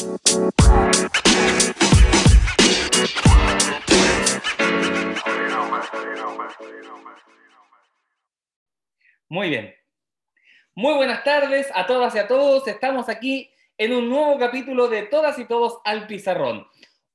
[0.00, 0.18] Muy
[9.50, 9.74] bien.
[10.74, 12.66] Muy buenas tardes a todas y a todos.
[12.66, 16.66] Estamos aquí en un nuevo capítulo de Todas y Todos al Pizarrón.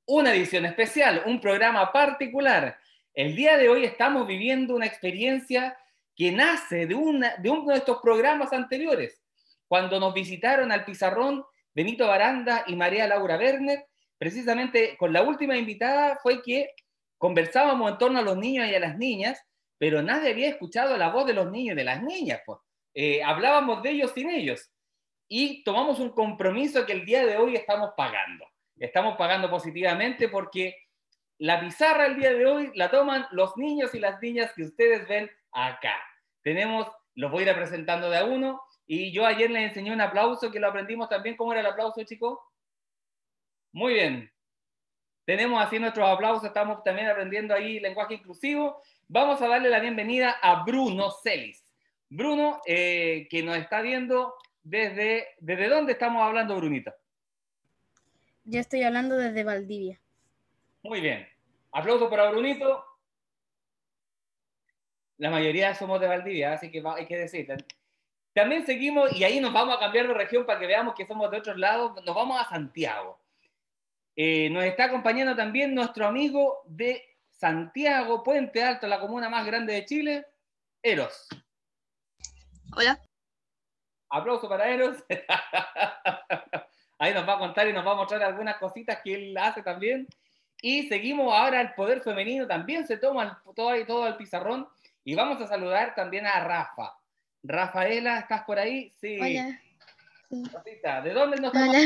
[0.06, 2.78] Una edición especial, un programa particular.
[3.14, 5.76] El día de hoy estamos viviendo una experiencia
[6.14, 9.20] que nace de, una, de uno de estos programas anteriores.
[9.66, 11.44] Cuando nos visitaron al Pizarrón
[11.76, 13.86] Benito Baranda y María Laura Werner,
[14.18, 16.70] precisamente con la última invitada fue que
[17.18, 19.46] conversábamos en torno a los niños y a las niñas
[19.78, 22.40] pero nadie había escuchado la voz de los niños y de las niñas.
[22.44, 22.58] Pues.
[22.94, 24.70] Eh, hablábamos de ellos sin ellos.
[25.28, 28.46] Y tomamos un compromiso que el día de hoy estamos pagando.
[28.78, 30.76] Estamos pagando positivamente porque
[31.38, 35.06] la pizarra el día de hoy la toman los niños y las niñas que ustedes
[35.08, 35.96] ven acá.
[36.42, 38.62] Tenemos, los voy a ir presentando de a uno.
[38.86, 41.36] Y yo ayer les enseñé un aplauso que lo aprendimos también.
[41.36, 42.38] ¿Cómo era el aplauso, chicos?
[43.72, 44.30] Muy bien.
[45.24, 50.36] Tenemos así nuestros aplausos, estamos también aprendiendo ahí lenguaje inclusivo Vamos a darle la bienvenida
[50.42, 51.64] a Bruno Celis.
[52.08, 54.34] Bruno, eh, que nos está viendo
[54.64, 55.28] desde...
[55.38, 56.96] ¿Desde dónde estamos hablando, Brunita?
[58.42, 60.00] Yo estoy hablando desde Valdivia.
[60.82, 61.28] Muy bien.
[61.70, 62.84] Aplauso para Brunito.
[65.18, 67.46] La mayoría somos de Valdivia, así que hay que decir.
[68.36, 71.30] También seguimos, y ahí nos vamos a cambiar de región para que veamos que somos
[71.30, 73.18] de otros lados, nos vamos a Santiago.
[74.14, 79.72] Eh, nos está acompañando también nuestro amigo de Santiago, Puente Alto, la comuna más grande
[79.72, 80.26] de Chile,
[80.82, 81.28] Eros.
[82.76, 83.00] Hola.
[84.10, 85.02] Aplauso para Eros.
[86.98, 89.62] Ahí nos va a contar y nos va a mostrar algunas cositas que él hace
[89.62, 90.06] también.
[90.60, 94.68] Y seguimos ahora el poder femenino, también se toma todo, todo el pizarrón.
[95.04, 96.98] Y vamos a saludar también a Rafa.
[97.46, 98.92] Rafaela, ¿estás por ahí?
[99.00, 99.18] Sí.
[99.20, 101.02] Hola.
[101.02, 101.76] ¿De dónde nos estamos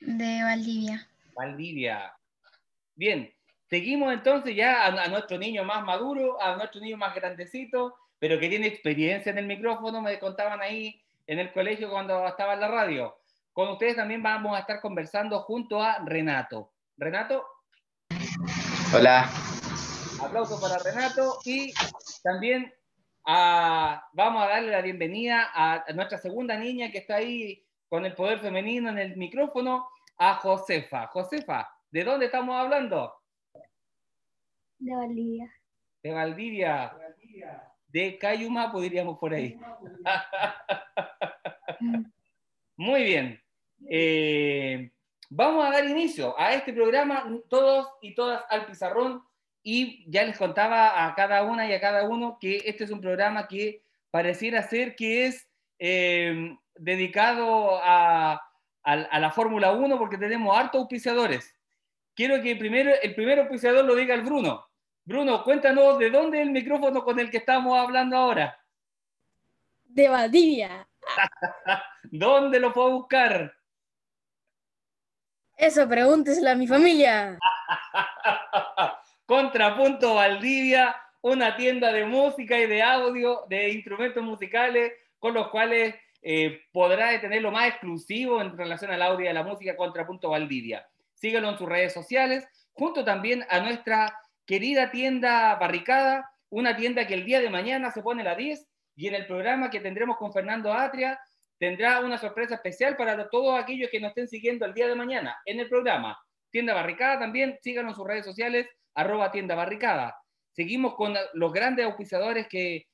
[0.00, 1.08] De Valdivia.
[1.34, 2.14] Valdivia.
[2.94, 3.32] Bien,
[3.70, 8.48] Seguimos entonces ya a, nuestro niño más maduro, a nuestro niño más grandecito, pero que
[8.48, 12.68] tiene experiencia en el micrófono, me contaban ahí en el colegio cuando estaba en la
[12.68, 13.16] radio.
[13.52, 16.72] Con ustedes también vamos a estar conversando junto a Renato.
[16.96, 17.46] Renato.
[18.92, 19.30] Hola.
[20.20, 21.72] Aplauso para Renato y
[22.24, 22.74] también
[23.24, 28.14] vamos a darle la bienvenida a, a nuestra segunda niña que está ahí con el
[28.14, 31.08] poder femenino en el micrófono, a Josefa.
[31.08, 33.12] Josefa, ¿de dónde estamos hablando?
[34.78, 35.52] De Valdivia.
[36.02, 36.96] De Valdivia.
[37.88, 39.58] De Cayuma, podríamos por ahí.
[42.76, 43.42] Muy bien.
[43.88, 44.92] Eh,
[45.28, 49.24] vamos a dar inicio a este programa, todos y todas al pizarrón.
[49.62, 53.00] Y ya les contaba a cada una y a cada uno que este es un
[53.00, 55.48] programa que pareciera ser que es
[55.78, 58.40] eh, dedicado a,
[58.82, 61.54] a la Fórmula 1 porque tenemos hartos auspiciadores.
[62.14, 64.66] Quiero que primero, el primer auspiciador lo diga el Bruno.
[65.04, 68.58] Bruno, cuéntanos de dónde es el micrófono con el que estamos hablando ahora.
[69.84, 70.88] De Valdivia.
[72.04, 73.54] ¿Dónde lo puedo buscar?
[75.56, 77.38] Eso, pregúnteselo a mi familia.
[79.30, 85.94] Contrapunto Valdivia, una tienda de música y de audio, de instrumentos musicales, con los cuales
[86.20, 90.30] eh, podrá tener lo más exclusivo en relación al audio y a la música Contrapunto
[90.30, 90.84] Valdivia.
[91.14, 97.14] Síguelo en sus redes sociales, junto también a nuestra querida tienda Barricada, una tienda que
[97.14, 98.66] el día de mañana se pone la 10
[98.96, 101.20] y en el programa que tendremos con Fernando Atria
[101.56, 105.38] tendrá una sorpresa especial para todos aquellos que nos estén siguiendo el día de mañana
[105.44, 106.18] en el programa.
[106.50, 110.16] Tienda Barricada también, síganos en sus redes sociales, arroba tienda Barricada.
[110.52, 112.86] Seguimos con los grandes auspiciadores que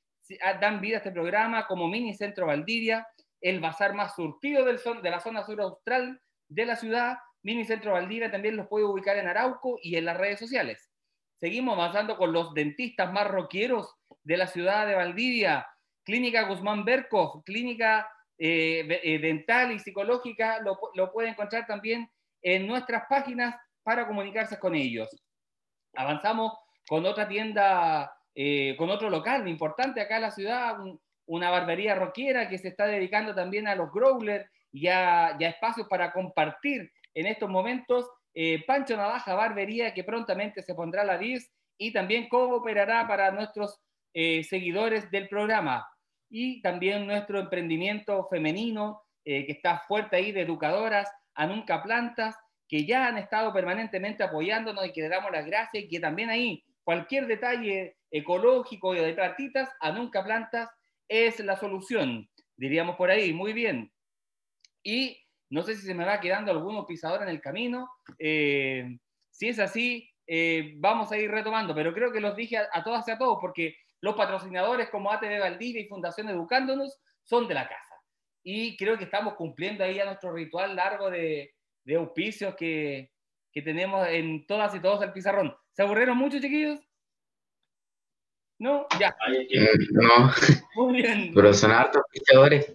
[0.61, 3.07] dan vida a este programa, como Mini Centro Valdivia,
[3.41, 7.19] el bazar más surtido del de la zona sur austral de la ciudad.
[7.43, 10.91] Mini Centro Valdivia también los puede ubicar en Arauco y en las redes sociales.
[11.39, 15.67] Seguimos avanzando con los dentistas más roqueros de la ciudad de Valdivia.
[16.05, 18.09] Clínica Guzmán Berkov, clínica
[18.39, 22.11] eh, eh, dental y psicológica, lo, lo puede encontrar también
[22.43, 25.09] en nuestras páginas para comunicarse con ellos.
[25.97, 26.53] Avanzamos
[26.89, 30.77] con otra tienda, eh, con otro local importante acá en la ciudad,
[31.27, 35.49] una barbería roquera que se está dedicando también a los growlers y a, y a
[35.49, 38.09] espacios para compartir en estos momentos
[38.39, 43.31] eh, Pancho Navaja Barbería, que prontamente se pondrá a la 10 y también cooperará para
[43.31, 43.81] nuestros
[44.13, 45.89] eh, seguidores del programa.
[46.29, 52.37] Y también nuestro emprendimiento femenino, eh, que está fuerte ahí de educadoras, a Nunca Plantas,
[52.69, 56.31] que ya han estado permanentemente apoyándonos y que le damos las gracias y que también
[56.31, 60.71] ahí cualquier detalle ecológico y de plantitas, a Nunca Plantas
[61.09, 63.93] es la solución, diríamos por ahí, muy bien.
[64.83, 67.89] Y No sé si se me va quedando algún pisador en el camino.
[68.19, 68.99] Eh,
[69.31, 73.07] si es así, eh, vamos a ir retomando, pero creo que los dije a, todas
[73.07, 77.69] y a todos, porque los patrocinadores como ATV Valdivia y Fundación Educándonos son de la
[77.69, 77.95] casa.
[78.43, 81.56] Y creo que estamos cumpliendo ahí a nuestro ritual largo de,
[81.87, 83.13] de auspicios que,
[83.53, 85.57] que tenemos en todas y todos el pizarrón.
[85.73, 86.81] ¿Se aburrieron mucho, chiquillos?
[88.59, 88.87] ¿No?
[88.99, 89.17] Ya.
[89.29, 90.31] Mm, no.
[90.75, 91.33] Muy bien.
[91.33, 92.75] Pero son hartos pisadores.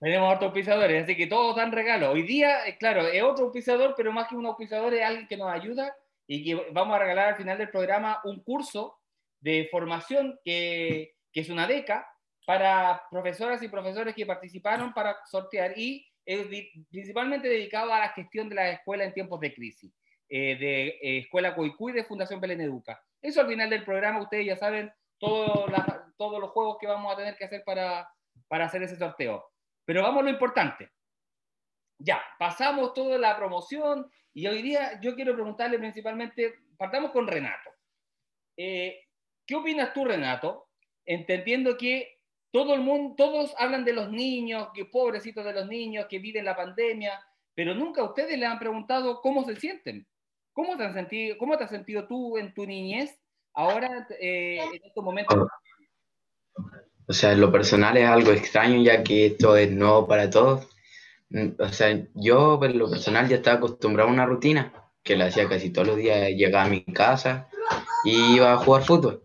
[0.00, 2.10] Tenemos hartos pisadores, así que todos dan regalo.
[2.10, 5.36] Hoy día, eh, claro, es otro pisador, pero más que un pisador es alguien que
[5.36, 5.94] nos ayuda
[6.26, 8.98] y que vamos a regalar al final del programa un curso
[9.40, 12.08] de formación que, que es una beca
[12.46, 16.46] para profesoras y profesores que participaron para sortear y es
[16.90, 19.92] principalmente dedicado a la gestión de la escuela en tiempos de crisis.
[20.32, 23.02] Eh, de eh, Escuela Coicuy de Fundación Belén Educa.
[23.20, 25.68] Eso al final del programa, ustedes ya saben todos
[26.16, 28.08] los juegos que vamos a tener que hacer para,
[28.46, 29.44] para hacer ese sorteo.
[29.84, 30.88] Pero vamos a lo importante.
[31.98, 37.70] Ya, pasamos toda la promoción y hoy día yo quiero preguntarle principalmente, partamos con Renato.
[38.56, 39.00] Eh,
[39.44, 40.68] ¿Qué opinas tú, Renato?
[41.04, 42.19] Entendiendo que
[42.52, 46.44] todo el mundo, todos hablan de los niños, que pobrecitos de los niños que viven
[46.44, 47.20] la pandemia,
[47.54, 50.06] pero nunca ustedes le han preguntado cómo se sienten.
[50.52, 53.18] ¿Cómo te has sentido, cómo te has sentido tú en tu niñez
[53.54, 55.46] ahora, eh, en estos momentos?
[57.06, 60.68] O sea, en lo personal es algo extraño ya que esto es nuevo para todos.
[61.30, 64.72] Mm, o sea, yo en lo personal ya estaba acostumbrado a una rutina
[65.02, 66.28] que la hacía casi todos los días.
[66.30, 67.48] Llegaba a mi casa
[68.04, 69.24] y iba a jugar fútbol.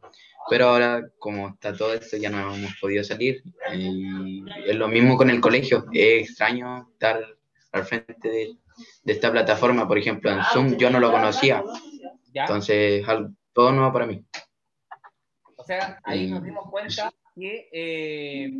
[0.50, 3.42] Pero ahora, como está todo esto, ya no hemos podido salir.
[3.74, 5.86] Y es lo mismo con el colegio.
[5.92, 7.20] Es extraño estar
[7.72, 8.58] al frente de,
[9.04, 11.64] de esta plataforma, por ejemplo, en Zoom, yo no lo conocía.
[12.34, 13.06] Entonces,
[13.54, 14.24] todo nuevo para mí.
[15.56, 18.52] O sea, ahí nos dimos cuenta que eh,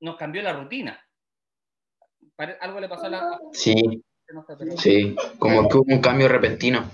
[0.00, 1.00] nos cambió la rutina.
[2.60, 3.40] Algo le pasó a la...
[3.52, 4.02] Sí,
[4.76, 6.90] sí, como que hubo un cambio repentino.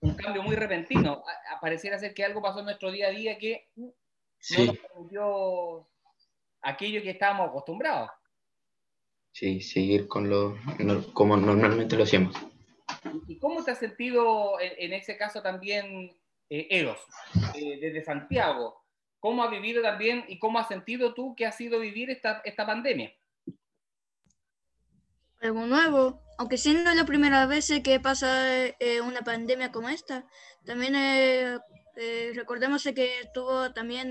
[0.00, 1.22] Un cambio muy repentino.
[1.60, 3.92] Pareciera ser que algo pasó en nuestro día a día que no
[4.66, 5.88] nos permitió
[6.62, 8.10] aquello que estábamos acostumbrados.
[9.32, 10.56] Sí, seguir con lo
[11.12, 12.34] como normalmente lo hacemos.
[13.28, 16.16] ¿Y cómo te has sentido en, ese caso también,
[16.48, 16.98] eh, Eros,
[17.54, 18.82] eh, desde Santiago?
[19.20, 22.66] ¿Cómo ha vivido también y cómo has sentido tú que ha sido vivir esta, esta
[22.66, 23.12] pandemia?
[25.40, 30.24] Algo nuevo, aunque siendo la primera vez que pasa eh, una pandemia como esta,
[30.64, 31.58] también eh,
[32.34, 34.10] recordemos que tuvo también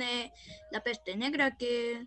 [0.71, 2.05] la peste negra que,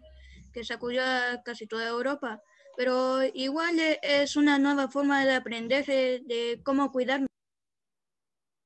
[0.53, 2.41] que sacudió a casi toda Europa
[2.77, 7.27] pero igual e, es una nueva forma de aprender de, cómo cuidarme.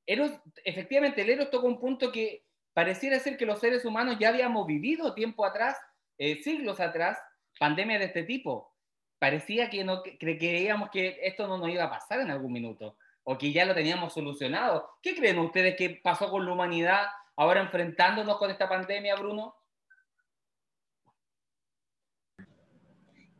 [0.06, 0.32] Eros,
[0.64, 4.66] efectivamente, el Eros toca un punto que pareciera ser que los seres humanos ya habíamos
[4.66, 5.76] vivido tiempo atrás,
[6.18, 7.18] eh, siglos atrás,
[7.58, 8.75] pandemias de este tipo.
[9.18, 13.36] Parecía que no creíamos que esto no nos iba a pasar en algún minuto o
[13.36, 14.98] que ya lo teníamos solucionado.
[15.02, 19.54] ¿Qué creen ustedes que pasó con la humanidad ahora enfrentándonos con esta pandemia, Bruno?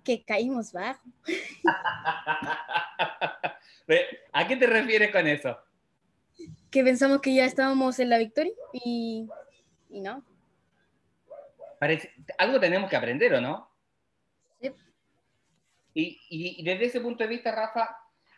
[0.06, 1.02] que caímos bajo.
[4.32, 5.58] ¿A qué te refieres con eso?
[6.70, 9.28] Que pensamos que ya estábamos en la victoria y,
[9.90, 10.25] no.
[12.38, 13.69] algo tenemos que aprender, ¿o no?
[15.96, 16.20] Sí.
[16.28, 17.96] Y, desde ese punto de vista, Rafa,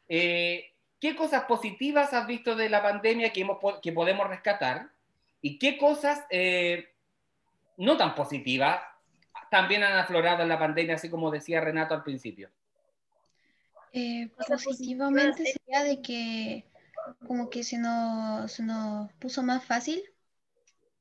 [0.08, 3.44] eh, ¿qué cosas positivas has visto de la pandemia que,
[3.82, 4.90] que podemos rescatar?
[5.42, 6.94] ¿Y qué cosas eh,
[7.76, 8.80] no tan positivas
[9.50, 12.48] también han aflorado en la pandemia, así como decía Renato al principio?
[13.92, 16.64] Eh, positivamente sería de que
[17.26, 20.00] como que se nos, se nos puso más fácil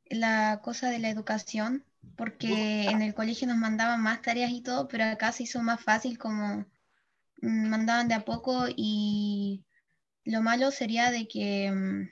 [0.10, 1.84] la cosa de la educación,
[2.16, 5.82] porque en el colegio nos mandaban más tareas y todo, pero acá se hizo más
[5.84, 6.66] fácil como
[7.42, 9.64] mm, mandaban de a poco y
[10.24, 12.10] lo malo sería de que mm,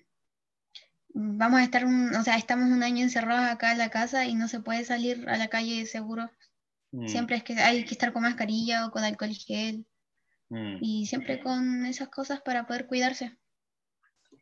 [1.15, 4.35] vamos a estar, un, o sea, estamos un año encerrados acá en la casa y
[4.35, 6.29] no se puede salir a la calle seguro.
[6.91, 7.07] Mm.
[7.07, 9.85] Siempre es que hay que estar con mascarilla o con alcohol gel.
[10.49, 10.77] Mm.
[10.81, 13.37] Y siempre con esas cosas para poder cuidarse.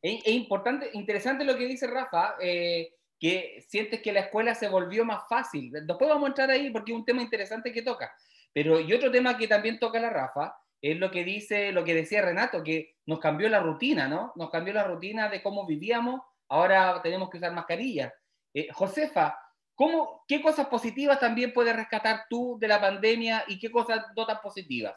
[0.01, 2.93] Es, importante, interesante lo que dice Rafa, eh,
[3.23, 5.71] que sientes que la escuela se volvió más fácil.
[5.71, 8.13] Después vamos a entrar ahí porque es un tema interesante que toca.
[8.51, 11.95] Pero y otro tema que también toca la Rafa es lo que dice, lo que
[11.95, 14.33] decía Renato, que nos cambió la rutina, ¿no?
[14.35, 18.13] Nos cambió la rutina de cómo vivíamos ahora tenemos que usar mascarilla.
[18.53, 19.39] Eh, Josefa,
[19.73, 24.25] ¿cómo, ¿qué cosas positivas también puedes rescatar tú de la pandemia y qué cosas no
[24.25, 24.95] tan positivas?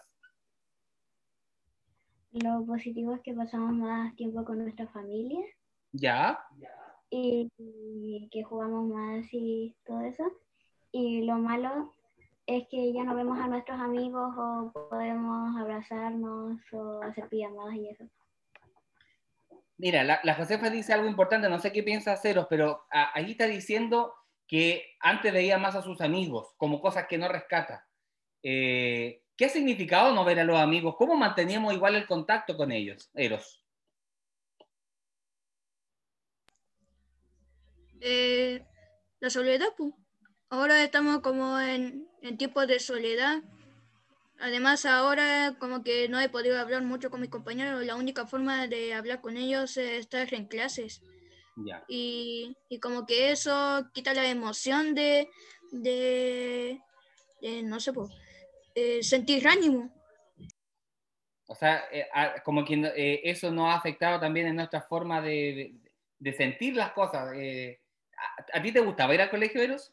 [2.32, 5.46] Lo positivo es que pasamos más tiempo con nuestra familia.
[5.92, 6.44] Ya.
[7.10, 10.24] Y, que jugamos más y todo eso.
[10.92, 11.92] Y lo malo
[12.46, 17.88] es que ya no vemos a nuestros amigos o podemos abrazarnos o hacer pijamadas y
[17.88, 18.04] eso.
[19.78, 23.46] Mira, la, la, Josefa dice algo importante, no sé qué piensa haceros, pero ahí está
[23.46, 24.14] diciendo
[24.46, 27.86] que antes veía más a sus amigos como cosas que no rescata.
[28.42, 30.94] Eh, ¿Qué ha significado no ver a los amigos?
[30.96, 33.62] ¿Cómo manteníamos igual el contacto con ellos, Eros?
[38.00, 38.64] Eh,
[39.20, 39.92] la soledad, pues.
[40.48, 43.42] Ahora estamos como en, en tiempos de soledad.
[44.38, 47.84] Además, ahora como que no he podido hablar mucho con mis compañeros.
[47.84, 51.02] La única forma de hablar con ellos es estar en clases.
[51.88, 55.30] Y, y, como que eso quita la emoción de,
[55.72, 56.78] de,
[57.64, 58.10] no sé, pues,
[58.74, 59.90] eh, sentir ánimo.
[61.46, 62.06] O sea, eh,
[62.44, 65.74] como que eh, eso nos ha afectado también en nuestra forma de,
[66.18, 67.34] de, sentir las cosas.
[68.52, 69.92] ¿A, ti te gustaba ir al colegio, Eros?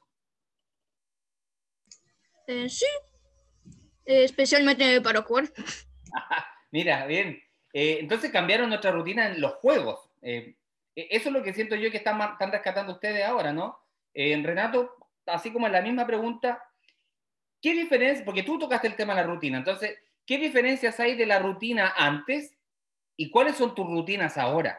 [2.67, 2.85] sí,
[4.05, 5.45] especialmente para jugar.
[6.71, 7.41] Mira, bien.
[7.71, 10.09] entonces cambiaron nuestra rutina en los juegos.
[10.21, 10.49] eso
[10.95, 13.79] es lo que siento yo que están, están rescatando ustedes ahora, ¿no?
[14.13, 16.61] Renato, así como en la misma pregunta,
[17.63, 18.25] ¿Qué diferencia?
[18.25, 21.93] Porque tú tocaste el tema de la rutina, entonces, ¿qué diferencias hay de la rutina
[21.95, 22.57] antes
[23.15, 24.77] y cuáles son tus rutinas ahora?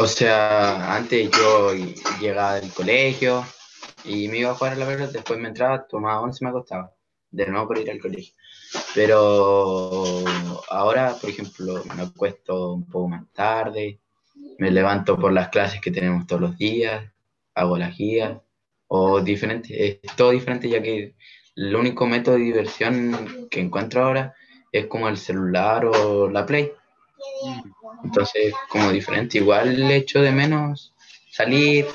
[0.00, 1.72] O sea, antes yo
[2.20, 3.44] llegaba del colegio
[4.04, 6.50] y me iba a jugar a la pelota, después me entraba, tomaba once y me
[6.50, 6.94] acostaba,
[7.32, 8.32] de nuevo por ir al colegio.
[8.94, 10.04] Pero
[10.70, 13.98] ahora, por ejemplo, me acuesto un poco más tarde,
[14.58, 17.04] me levanto por las clases que tenemos todos los días,
[17.56, 18.38] hago las guías
[18.86, 21.16] o diferente, es todo diferente ya que
[21.56, 24.32] el único método de diversión que encuentro ahora
[24.70, 26.70] es como el celular o la Play.
[28.04, 30.94] Entonces, como diferente, igual el hecho de menos
[31.30, 31.86] salir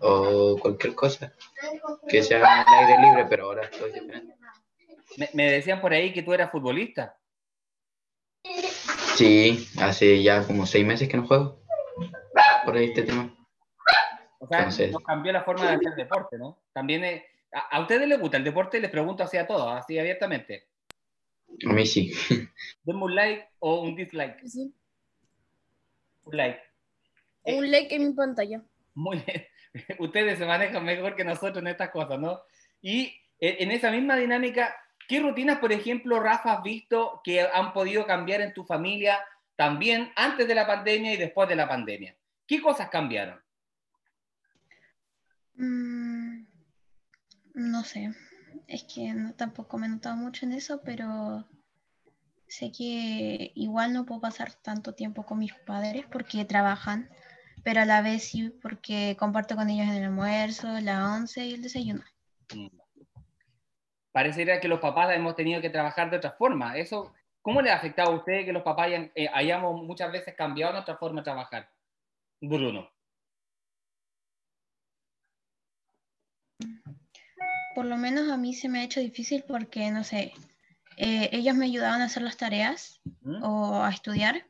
[0.00, 1.32] o cualquier cosa
[2.08, 4.34] que sea al aire libre, pero ahora estoy diferente.
[5.34, 7.16] Me, decían por ahí que tú eras futbolista.
[9.16, 11.60] Sí, hace ya como seis meses que no juego.
[12.64, 13.34] Por ahí este tema.
[14.38, 16.62] O sea, nos cambió la forma de hacer deporte, ¿no?
[16.72, 18.80] También, eh, a, ustedes les gusta el deporte?
[18.80, 20.69] Les pregunto así a todos, así abiertamente.
[21.66, 22.12] A mí sí.
[22.84, 24.46] Denme un like o un dislike.
[24.46, 24.74] Sí.
[26.24, 26.60] Un like.
[27.42, 28.62] Un like en mi pantalla.
[28.94, 29.46] Muy bien.
[29.98, 32.40] Ustedes se manejan mejor que nosotros en estas cosas, ¿no?
[32.80, 33.06] Y
[33.38, 34.74] eh, en esa misma dinámica,
[35.08, 39.20] ¿qué rutinas, por ejemplo, Rafa, has visto que han podido cambiar en tu familia
[39.56, 42.16] también antes de la pandemia y después de la pandemia?
[42.46, 43.40] ¿Qué cosas cambiaron?
[45.54, 46.44] Mm,
[47.54, 48.10] no sé,
[48.70, 51.44] es que tampoco me he notado mucho en eso, pero
[52.46, 57.10] sé que igual no puedo pasar tanto tiempo con mis padres porque trabajan,
[57.64, 61.62] pero a la vez sí porque comparto con ellos el almuerzo, la once y el
[61.62, 62.02] desayuno.
[62.54, 62.68] Mm.
[64.12, 66.76] Parecería que los papás hemos tenido que trabajar de otra forma.
[66.76, 67.12] Eso,
[67.42, 70.96] ¿Cómo le ha afectado a usted que los papás eh, hayamos muchas veces cambiado nuestra
[70.96, 71.70] forma de trabajar?
[72.40, 72.90] Bruno.
[77.74, 80.32] Por lo menos a mí se me ha hecho difícil porque, no sé,
[80.96, 83.00] eh, ellos me ayudaban a hacer las tareas
[83.42, 84.46] o a estudiar.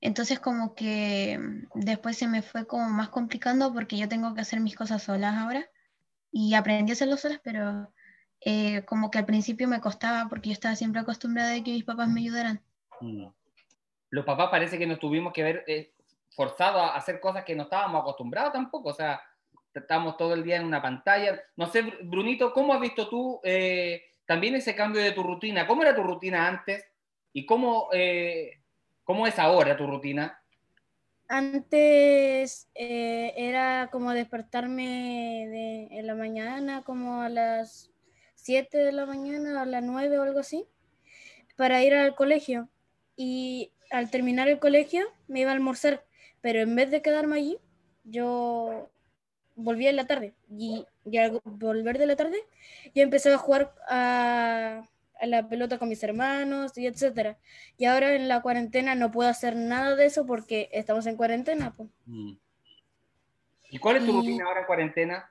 [0.00, 1.38] Entonces como que
[1.74, 5.36] después se me fue como más complicando porque yo tengo que hacer mis cosas solas
[5.36, 5.68] ahora
[6.30, 7.92] y aprendí a hacerlo solas, pero
[8.40, 11.84] eh, como que al principio me costaba porque yo estaba siempre acostumbrada a que mis
[11.84, 12.62] papás me ayudaran.
[13.00, 13.26] Mm.
[14.10, 15.92] Los papás parece que nos tuvimos que ver eh,
[16.30, 19.20] forzados a hacer cosas que no estábamos acostumbrados tampoco, o sea,
[19.80, 21.40] estamos todo el día en una pantalla.
[21.56, 25.66] No sé, Brunito, ¿cómo has visto tú eh, también ese cambio de tu rutina?
[25.66, 26.84] ¿Cómo era tu rutina antes
[27.32, 28.60] y cómo, eh,
[29.04, 30.40] cómo es ahora tu rutina?
[31.28, 37.90] Antes eh, era como despertarme en la mañana, como a las
[38.36, 40.64] 7 de la mañana, a las 9 o algo así,
[41.56, 42.68] para ir al colegio.
[43.16, 46.04] Y al terminar el colegio me iba a almorzar,
[46.40, 47.58] pero en vez de quedarme allí,
[48.04, 48.90] yo
[49.56, 50.86] volvía en la tarde y,
[51.18, 52.38] al volver de la tarde
[52.94, 54.82] yo empecé a jugar a,
[55.22, 57.38] la pelota con mis hermanos y etcétera.
[57.78, 61.74] Y ahora en la cuarentena no puedo hacer nada de eso porque estamos en cuarentena.
[62.04, 62.32] Mm.
[63.70, 65.30] ¿Y cuál es tu rutina ahora en cuarentena?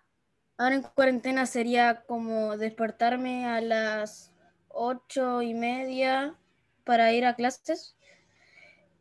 [0.58, 4.34] Ahora en cuarentena sería como despertarme a las
[4.70, 6.36] ocho y media
[6.84, 7.96] para ir a clases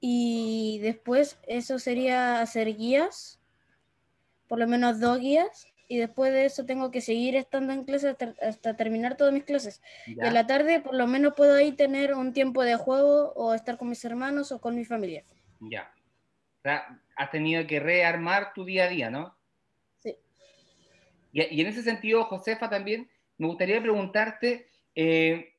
[0.01, 3.41] y después eso sería hacer guías
[4.55, 8.17] por lo menos dos guías y después de eso tengo que seguir estando en clase
[8.41, 9.83] hasta, terminar todas mis clases.
[10.07, 13.53] Y en la tarde por lo menos puedo ahí tener un tiempo de juego o
[13.53, 15.25] estar con mis hermanos o con mi familia.
[15.59, 15.93] Ya.
[16.59, 19.37] O sea, has tenido que rearmar tu día a día, ¿no?
[19.99, 20.17] Sí.
[21.33, 25.53] Y, en ese sentido, Josefa, también me gustaría preguntarte, eh,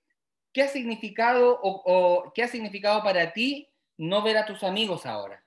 [0.54, 5.44] ¿qué ha significado o, qué ha significado para ti no ver a tus amigos ahora?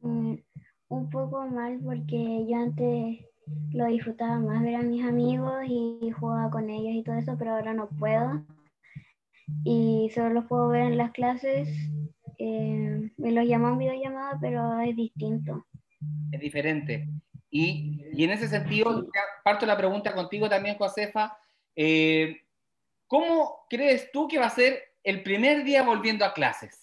[0.00, 0.34] Mm,
[0.88, 3.24] un poco mal porque yo antes
[3.72, 7.52] lo disfrutaba más ver a mis amigos y jugaba con ellos y todo eso, pero
[7.52, 8.44] ahora no puedo.
[9.64, 11.68] Y solo los puedo ver en las clases.
[12.38, 15.66] Eh, me los llaman videollamada, pero es distinto.
[16.32, 17.08] Es diferente.
[17.50, 19.06] Y, y, en ese sentido,
[19.44, 21.38] parto la pregunta contigo también, Josefa.
[21.76, 22.42] Eh,
[23.06, 26.80] ¿Cómo crees tú que va a ser el primer día volviendo a clases?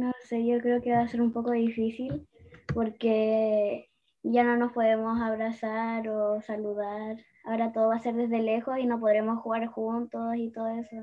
[0.00, 2.26] No sé, yo creo que va a ser un poco difícil
[2.72, 3.90] porque
[4.22, 7.18] ya no nos podemos abrazar o saludar.
[7.44, 10.96] Ahora todo va a ser desde lejos y no podremos jugar juntos y todo eso.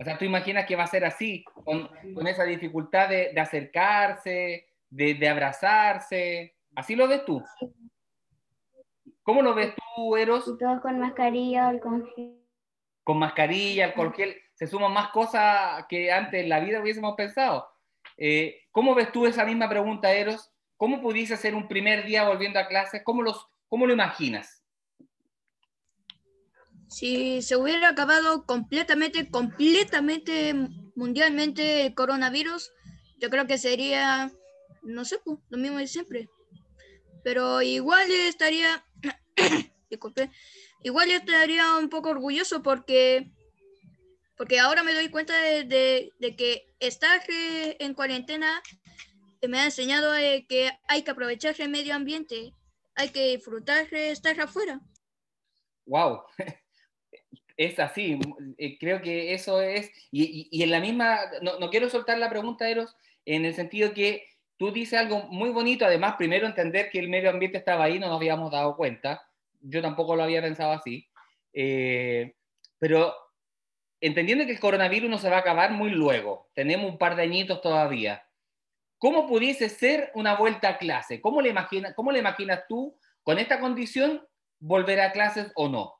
[0.00, 3.40] O sea, tú imaginas que va a ser así, con, con esa dificultad de, de
[3.42, 6.56] acercarse, de, de, abrazarse.
[6.74, 7.44] ¿Así lo ves tú?
[9.22, 10.48] ¿Cómo lo ves tú, Eros?
[10.48, 12.10] Y todos con mascarilla, alcohol
[13.04, 14.34] Con mascarilla, alcohol gel.
[14.54, 17.71] Se suman más cosas que antes en la vida hubiésemos pensado.
[18.16, 20.50] Eh, ¿Cómo ves tú esa misma pregunta, Eros?
[20.76, 23.02] ¿Cómo pudiese ser un primer día volviendo a clases?
[23.04, 24.62] ¿Cómo, los, cómo lo imaginas?
[26.88, 30.54] Si se hubiera acabado completamente, completamente
[30.94, 32.70] mundialmente el coronavirus,
[33.18, 34.30] yo creo que sería,
[34.82, 36.28] no sé, pues, lo mismo de siempre.
[37.24, 38.84] Pero igual estaría,
[39.90, 40.30] disculpe,
[40.82, 43.30] igual estaría un poco orgulloso porque,
[44.36, 48.62] porque ahora me doy cuenta de, de, de que estar en cuarentena
[49.48, 52.54] me ha enseñado eh, que hay que aprovechar el medio ambiente,
[52.94, 54.80] hay que disfrutar de estar afuera.
[55.86, 56.22] Wow,
[57.56, 58.18] es así,
[58.58, 62.30] eh, creo que eso es, y, y, en la misma, no, no, quiero soltar la
[62.30, 64.24] pregunta, Eros, en el sentido que
[64.56, 68.06] tú dices algo muy bonito, además, primero entender que el medio ambiente estaba ahí, no
[68.06, 69.22] nos habíamos dado cuenta,
[69.60, 71.08] yo tampoco lo había pensado así,
[71.52, 72.34] eh,
[72.78, 73.14] pero
[74.02, 77.22] entendiendo que el coronavirus no se va a acabar muy luego, tenemos un par de
[77.22, 78.22] añitos todavía,
[79.02, 81.20] ¿Cómo pudiese ser una vuelta a clase?
[81.20, 84.24] ¿Cómo le, imagina, ¿Cómo le imaginas tú con esta condición
[84.60, 85.94] volver a clases o no?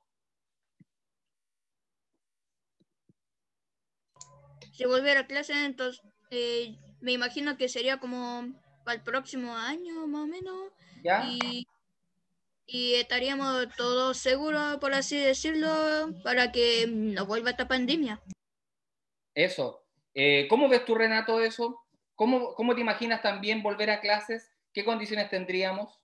[4.72, 10.06] Si volver a clases, entonces eh, me imagino que sería como para el próximo año
[10.06, 10.70] más o menos.
[11.02, 11.26] ¿Ya?
[11.26, 11.66] Y,
[12.66, 15.68] y estaríamos todos seguros, por así decirlo,
[16.22, 18.20] para que no vuelva esta pandemia.
[19.34, 19.84] Eso.
[20.14, 21.80] Eh, ¿Cómo ves tú, Renato, eso?
[22.14, 24.50] ¿Cómo, ¿Cómo, te imaginas también volver a clases?
[24.72, 26.00] ¿Qué condiciones tendríamos?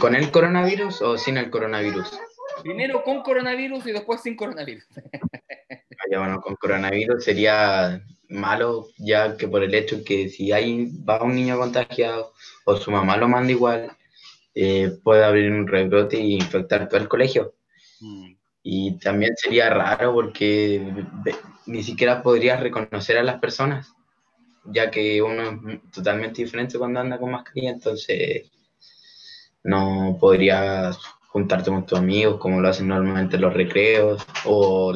[0.00, 2.18] ¿Con el coronavirus o sin el coronavirus?
[2.62, 4.86] Primero con coronavirus y después sin coronavirus.
[6.10, 11.22] ya, bueno, con coronavirus sería malo, ya que por el hecho que si hay, va
[11.22, 12.32] un niño contagiado
[12.64, 13.96] o su mamá lo manda igual,
[14.58, 17.54] eh, puede abrir un rebrote y infectar todo el colegio.
[18.00, 18.32] Mm.
[18.62, 20.82] Y también sería raro porque
[21.66, 23.92] ni siquiera podrías reconocer a las personas,
[24.64, 28.50] ya que uno es totalmente diferente cuando anda con mascarilla, entonces
[29.62, 30.96] no podrías
[31.28, 34.92] juntarte con tus amigos como lo hacen normalmente en los recreos, o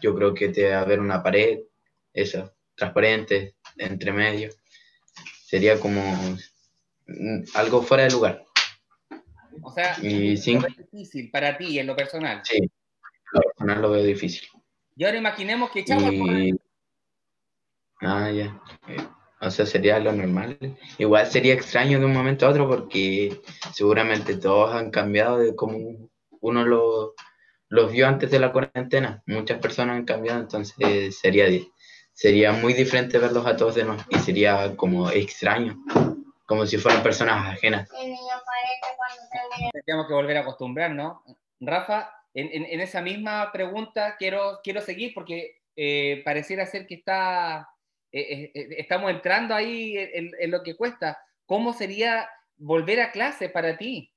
[0.00, 1.58] yo creo que te va a haber una pared,
[2.14, 4.50] esa, transparente, entre medio.
[5.44, 6.00] Sería como
[7.54, 8.45] algo fuera de lugar.
[9.62, 12.40] O sea, y es difícil para ti en lo personal.
[12.44, 12.70] Sí,
[13.32, 14.48] lo personal lo veo difícil.
[14.96, 16.54] Y ahora imaginemos que echamos y...
[18.00, 18.60] Ah, ya.
[18.88, 18.96] Eh,
[19.40, 20.58] o sea, sería lo normal.
[20.98, 23.40] Igual sería extraño de un momento a otro porque
[23.74, 26.08] seguramente todos han cambiado de como
[26.40, 27.14] uno lo,
[27.68, 29.22] los vio antes de la cuarentena.
[29.26, 31.46] Muchas personas han cambiado, entonces sería,
[32.12, 35.78] sería muy diferente verlos a todos de nuevo y sería como extraño,
[36.46, 37.88] como si fueran personas ajenas.
[39.72, 41.24] Tendríamos que volver a acostumbrar, ¿no?
[41.60, 47.68] Rafa, en, esa misma pregunta quiero, quiero seguir porque eh, pareciera ser que está,
[48.12, 51.18] eh, eh, estamos entrando ahí en, lo que cuesta.
[51.46, 54.12] ¿Cómo sería volver a clase para ti?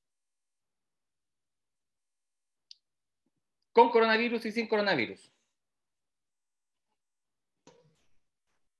[3.71, 5.31] Con coronavirus y sin coronavirus.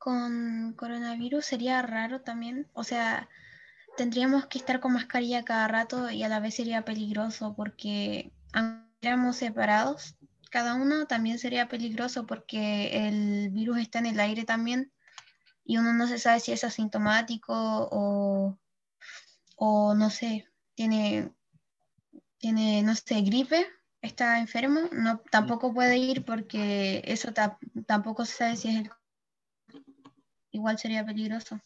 [0.09, 2.67] Con coronavirus sería raro también.
[2.73, 3.29] O sea,
[3.95, 8.31] tendríamos que estar con mascarilla cada rato y a la vez sería peligroso porque
[9.01, 10.15] éramos separados,
[10.49, 14.91] cada uno también sería peligroso porque el virus está en el aire también
[15.63, 18.57] y uno no se sabe si es asintomático o,
[19.57, 21.31] o no sé, tiene,
[22.39, 23.63] tiene, no sé, gripe,
[24.01, 27.31] está enfermo, no, tampoco puede ir porque eso
[27.85, 28.91] tampoco se sabe si es el...
[30.51, 31.59] Igual sería peligroso.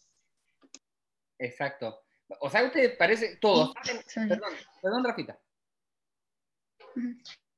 [1.39, 1.99] Exacto.
[2.39, 3.73] O sea, ustedes parece, todos.
[4.15, 5.39] Perdón, perdón, Rafita.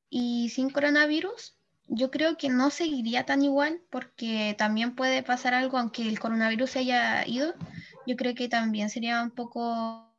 [0.10, 1.58] Y sin coronavirus,
[1.88, 6.72] yo creo que no seguiría tan igual porque también puede pasar algo, aunque el coronavirus
[6.72, 7.54] se haya ido,
[8.08, 10.12] yo creo que también sería un poco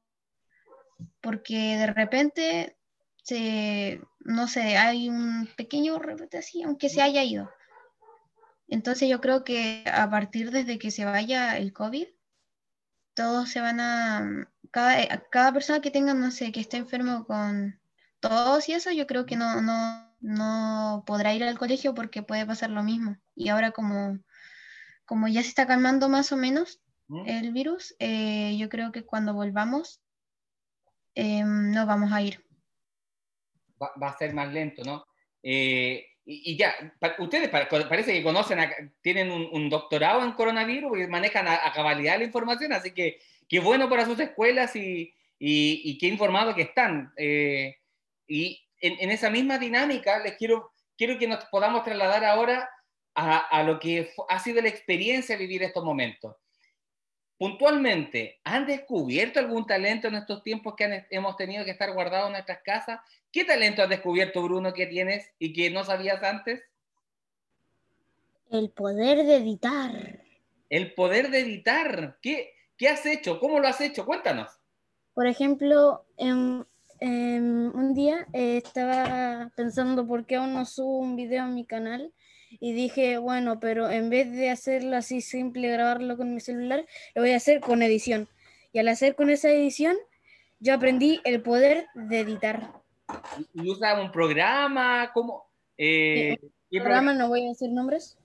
[1.21, 2.77] porque de repente
[3.23, 7.51] se, no sé, hay un pequeño rebrote así, aunque se haya ido.
[8.69, 12.07] Entonces yo creo que a partir desde que se vaya el COVID,
[13.15, 17.81] todos se van a, cada, cada persona que tenga, no sé, que esté enfermo con
[18.21, 22.45] tos y eso, yo creo que no, no, no podrá ir al colegio porque puede
[22.45, 23.17] pasar lo mismo.
[23.35, 24.19] Y ahora como,
[25.05, 26.81] como ya se está calmando más o menos
[27.25, 30.03] el virus, eh, yo creo que cuando volvamos
[31.15, 32.45] eh, no vamos a ir.
[33.81, 35.07] Va, va a ser más lento, ¿no?
[35.43, 36.75] Eh, y, ya,
[37.19, 41.67] ustedes pa- parece que conocen, a- tienen un, un doctorado en coronavirus porque manejan a,
[41.67, 46.09] a cabalidad la información, así que qué bueno para sus escuelas y, y, y qué
[46.09, 47.13] informados que están.
[47.17, 47.77] Eh,
[48.27, 52.69] y en, en esa misma dinámica les quiero, quiero que nos podamos trasladar ahora
[53.15, 56.35] a, a lo que ha sido la experiencia vivir estos momentos.
[57.39, 62.29] Puntualmente, ¿han descubierto algún talento en estos tiempos que han- hemos tenido que estar guardados
[62.29, 63.01] en nuestras casas?
[63.31, 66.63] ¿Qué talento has descubierto, Bruno, que tienes y que no sabías antes?
[68.51, 70.21] El poder de editar.
[70.71, 72.19] El poder de editar.
[72.23, 73.39] ¿Qué, qué has hecho?
[73.39, 74.07] ¿Cómo lo has hecho?
[74.07, 74.51] Cuéntanos.
[75.13, 76.65] Por ejemplo, em,
[77.01, 81.67] em, un día eh, estaba pensando por qué aún no subo un video a mi
[81.67, 82.13] canal
[82.61, 87.23] y dije, bueno, pero en vez de hacerlo así simple, grabarlo con mi celular, lo
[87.23, 88.29] voy a hacer con edición.
[88.73, 89.97] Y al hacer con esa edición,
[90.61, 92.73] yo aprendí el poder de editar.
[93.55, 95.11] ¿Y usas un programa?
[95.13, 95.47] ¿Cómo?
[95.79, 96.37] Eh,
[96.71, 98.19] ¿qué Programa, no voy a decir nombres.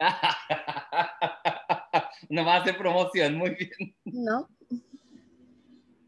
[2.28, 3.94] no va a hacer promoción, muy bien.
[4.04, 4.48] No.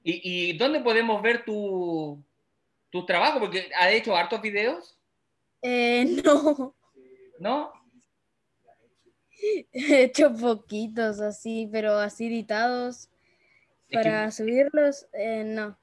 [0.02, 2.22] ¿Y, y dónde podemos ver tu,
[2.90, 3.40] tu trabajo?
[3.40, 4.98] Porque has hecho hartos videos,
[5.62, 6.74] Eh, no.
[7.38, 7.72] ¿No?
[9.72, 13.10] He hecho poquitos así, pero así editados Es
[13.90, 15.76] que- para subirlos, eh, no.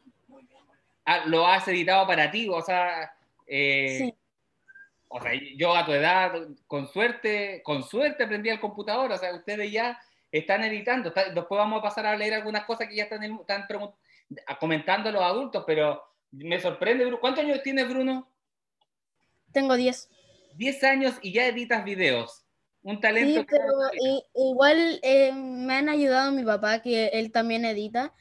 [1.06, 3.14] Ah, lo has editado para ti, o sea,
[3.46, 4.16] eh, Sí.
[5.10, 6.32] o sea, yo a tu edad,
[6.66, 10.00] con suerte, con suerte aprendí el computador, o sea, ustedes ya
[10.32, 13.68] están editando, está- después vamos a pasar a leer algunas cosas que ya están, están
[14.60, 17.20] comentando los adultos, pero me sorprende, Bruno.
[17.20, 18.28] ¿cuántos años tienes, Bruno?
[19.52, 20.10] Tengo 10.
[20.56, 22.46] 10 años y ya editas videos.
[22.82, 23.42] Un talento.
[23.42, 28.14] Sí, pero igual eh, me han ayudado mi papá, que él también edita,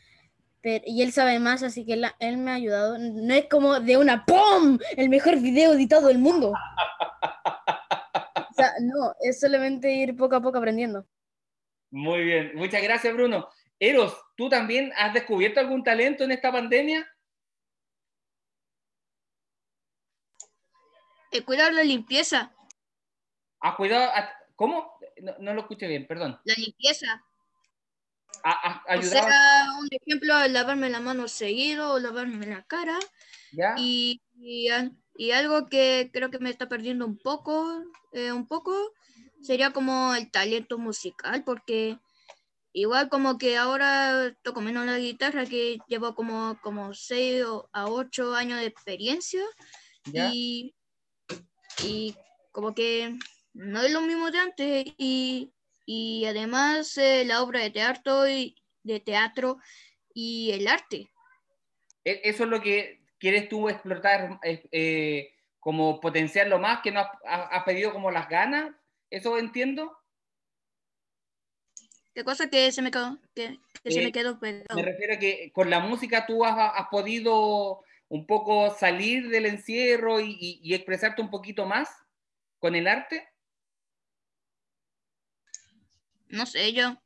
[0.61, 2.97] pero, y él sabe más, así que él, él me ha ayudado.
[2.99, 4.79] No es como de una ¡PUM!
[4.97, 6.53] El mejor video editado del mundo.
[8.51, 11.07] O sea, no, es solamente ir poco a poco aprendiendo.
[11.91, 13.49] Muy bien, muchas gracias, Bruno.
[13.79, 17.05] Eros, ¿tú también has descubierto algún talento en esta pandemia?
[21.33, 22.53] Eh, cuidar la limpieza.
[23.61, 24.05] ¿Has cuidado?
[24.15, 24.93] a- ¿Cómo?
[25.23, 26.39] No, no lo escuché bien, perdón.
[26.45, 27.25] La limpieza.
[28.45, 29.29] ¿Has O ayudado?
[29.29, 32.99] sea, un ejemplo, lavarme la mano seguido o lavarme la cara.
[33.53, 33.75] ¿Ya?
[33.79, 38.47] Y, y, al- y algo que creo que me está perdiendo un poco, eh, un
[38.47, 38.93] poco,
[39.41, 41.99] sería como el talento musical, porque
[42.73, 48.35] igual como que ahora toco menos la guitarra, que llevo como, como 6 a 8
[48.35, 49.43] años de experiencia
[50.07, 50.31] ¿Ya?
[50.33, 50.75] y,
[51.85, 52.15] y
[52.53, 53.17] como que
[53.55, 55.53] no es lo mismo de antes y,
[55.87, 59.59] y además eh, la obra de teatro y de teatro
[60.15, 61.11] y el arte.
[62.05, 67.01] ¿E- ¿Eso es lo que quieres tú explotar, eh, eh, como potenciarlo más, que no
[67.25, 68.75] has, pedido como las ganas?
[69.11, 69.97] ¿Eso entiendo?
[72.15, 73.19] ¿Qué cosa que se me quedó?
[73.35, 74.75] Que, que se Eh, me quedó pegado.
[74.75, 79.47] Me refiero a que con la música tú has, has podido un poco salir del
[79.47, 81.89] encierro y, y- y expresarte un poquito más
[82.59, 83.27] con el arte.
[86.29, 87.01] No sé, yo.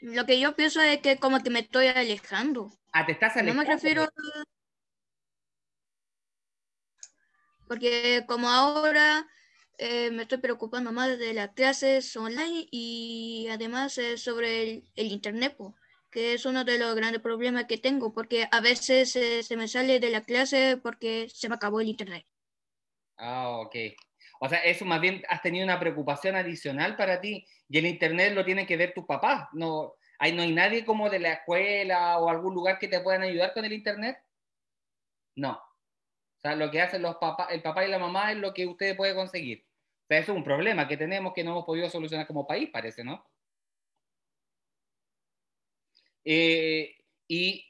[0.00, 2.70] Lo que yo pienso es que como que me estoy alejando.
[2.92, 3.72] Ah, te estás No me alejando.
[3.72, 4.08] refiero.
[7.66, 9.26] Porque como ahora
[9.78, 15.06] eh, me estoy preocupando más de las clases online y además eh, sobre el, el
[15.08, 15.74] internet, po,
[16.14, 19.66] que es uno de los grandes problemas que tengo, porque a veces eh, se me
[19.66, 22.24] sale de la clase porque se me acabó el internet.
[23.16, 23.74] Ah, ok.
[24.38, 28.32] O sea, eso más bien has tenido una preocupación adicional para ti y el internet
[28.32, 29.48] lo tienen que ver tus papás.
[29.54, 33.22] No hay, no hay nadie como de la escuela o algún lugar que te puedan
[33.22, 34.16] ayudar con el internet.
[35.34, 35.54] No.
[35.54, 38.66] O sea, lo que hacen los papás, el papá y la mamá es lo que
[38.66, 39.66] usted puede conseguir.
[40.04, 42.70] O sea, eso es un problema que tenemos que no hemos podido solucionar como país,
[42.72, 43.26] parece, ¿no?
[46.24, 46.96] Eh,
[47.28, 47.64] y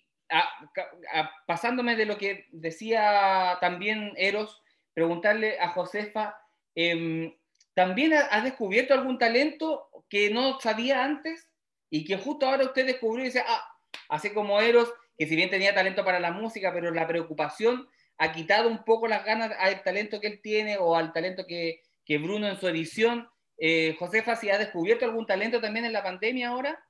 [1.47, 4.63] pasándome de lo que decía también Eros,
[4.93, 6.37] preguntarle a Josefa,
[6.75, 7.35] em,
[7.75, 11.49] ¿también has descubierto algún talento que no sabía antes
[11.91, 13.65] y que justo ahora usted descubrió y dice, ah,
[14.09, 17.89] así como Eros, que si bien tenía talento para la música, pero la preocupación
[18.19, 21.83] ha quitado un poco las ganas al talento que él tiene o al talento que,
[22.05, 23.29] que Bruno en su edición.
[23.59, 26.84] Eh, Josefa, si ha descubierto algún talento también en la pandemia ahora.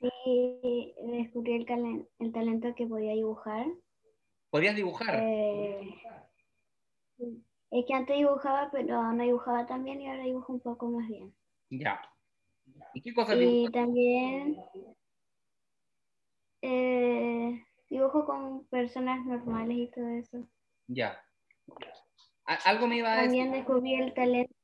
[0.00, 3.66] Sí, descubrí el, el talento que podía dibujar.
[4.50, 5.20] ¿Podías dibujar?
[5.22, 5.94] Eh,
[7.70, 11.08] es que antes dibujaba, pero no dibujaba tan bien y ahora dibujo un poco más
[11.08, 11.34] bien.
[11.70, 12.00] Ya.
[12.94, 14.56] ¿Y qué cosas Y también
[16.62, 20.46] eh, dibujo con personas normales y todo eso.
[20.88, 21.20] Ya.
[22.64, 23.28] Algo me iba a decir.
[23.28, 24.54] También descubrí el talento,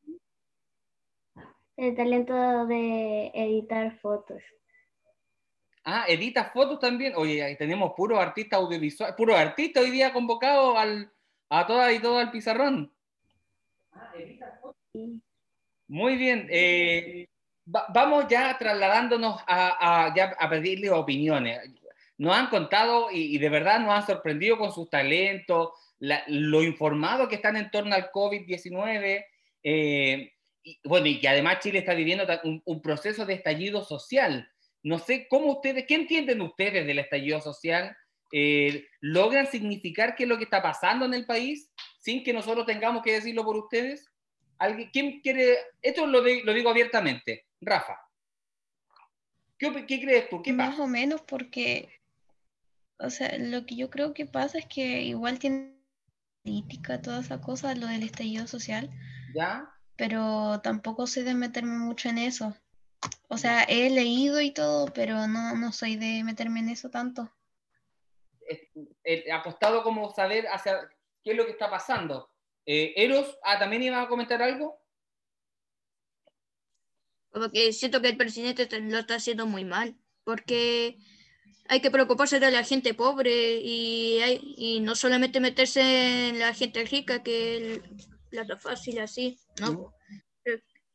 [1.77, 4.42] el talento de editar fotos.
[5.85, 7.14] Ah, edita fotos también.
[7.16, 11.12] Oye, ahí tenemos puro artista audiovisual, puro artista hoy día convocado al,
[11.49, 12.92] a toda y todo al pizarrón.
[13.92, 14.77] Ah, edita fotos.
[15.88, 16.47] Muy bien.
[16.51, 17.29] Eh,
[17.66, 21.61] vamos ya trasladándonos a, a, ya a pedirle opiniones.
[22.16, 25.71] Nos han contado y, de verdad nos han sorprendido con sus talentos,
[26.29, 29.25] lo informado que están en torno al COVID-19.
[29.64, 34.49] Eh, y, bueno, y que además Chile está viviendo un, un proceso de estallido social
[34.83, 37.97] no sé cómo ustedes, ¿qué entienden ustedes del estallido social?
[38.33, 42.66] Eh, ¿Logran significar qué es lo que está pasando en el país sin que nosotros
[42.66, 44.11] tengamos que decirlo por ustedes?
[44.59, 45.57] ¿Alguien, ¿Quién quiere?
[45.81, 47.47] Esto lo, lo digo abiertamente.
[47.61, 47.97] Rafa.
[49.59, 50.42] ¿Qué, ¿Qué, crees tú?
[50.42, 52.01] ¿Qué Más o menos porque,
[52.99, 55.77] o sea, lo que yo creo que pasa es que igual tiene
[56.42, 58.90] política, toda esa cosa, lo del estallido social.
[59.35, 59.68] ¿Ya?
[59.97, 62.57] Pero tampoco sé de meterme mucho en eso.
[63.29, 67.33] O sea, he leído y todo, pero no, no soy de meterme en eso tanto.
[69.33, 70.88] Ha costado como saber hacia
[71.25, 72.31] qué es lo que está pasando.
[72.67, 74.79] Eh, Eros, ah, ¿también iba a comentar algo?
[77.31, 80.99] Como que siento que el presidente lo está haciendo muy mal, porque
[81.69, 86.53] hay que preocuparse de la gente pobre y, hay, y no solamente meterse en la
[86.53, 89.95] gente rica, que es la fácil así, ¿no?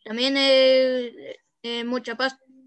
[0.04, 2.18] También eh, en mucha,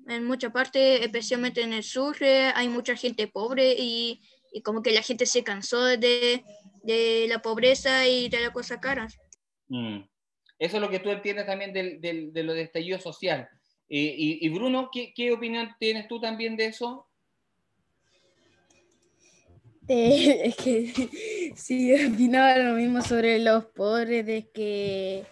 [0.09, 4.21] en mucha parte, especialmente en el sur, eh, hay mucha gente pobre y,
[4.53, 6.45] y, como que la gente se cansó de,
[6.83, 9.19] de la pobreza y de las cosas caras.
[9.69, 10.01] Mm.
[10.59, 13.49] Eso es lo que tú entiendes también del, del, de lo de estallido social.
[13.89, 17.07] y, y, Bruno, ¿qué, ¿qué, opinión tienes tú también de eso?
[19.93, 25.25] Eh, es que sí, opinaba lo mismo sobre los pobres, de que,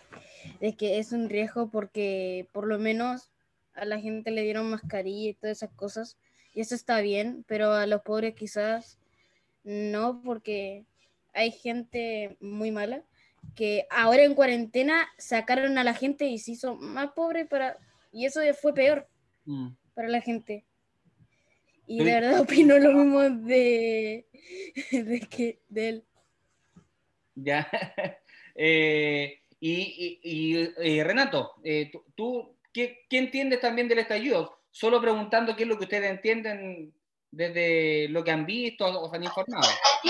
[0.61, 3.31] de que es un riesgo porque por lo menos
[3.79, 6.19] a la gente le dieron mascarilla y todas esas cosas,
[6.55, 8.99] y eso está bien, pero a los pobres quizás
[9.65, 10.85] no, porque
[11.33, 13.03] hay gente muy mala
[13.55, 17.79] que ahora en cuarentena sacaron a la gente y se hizo más pobre para
[18.13, 19.09] y eso fue peor
[19.45, 19.69] mm.
[19.95, 20.65] para la gente.
[21.87, 24.27] Y de verdad opino lo mismo de,
[24.93, 26.05] de que de él.
[27.35, 27.69] Ya.
[28.61, 34.61] Eh, y, y, Renato, eh, tú, ¿qué, entiendes también del estallido?
[34.71, 36.95] Solo preguntando qué es lo que ustedes entienden
[37.31, 39.69] desde lo que han visto o se han informado.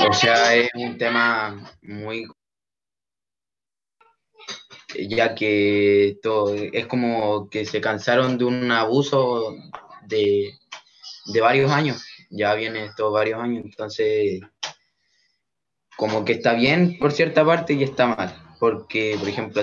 [0.09, 2.27] O sea, es un tema muy
[5.09, 9.55] ya que todo, es como que se cansaron de un abuso
[10.07, 10.51] de,
[11.27, 14.40] de varios años, ya viene esto varios años, entonces
[15.97, 19.62] como que está bien por cierta parte y está mal, porque por ejemplo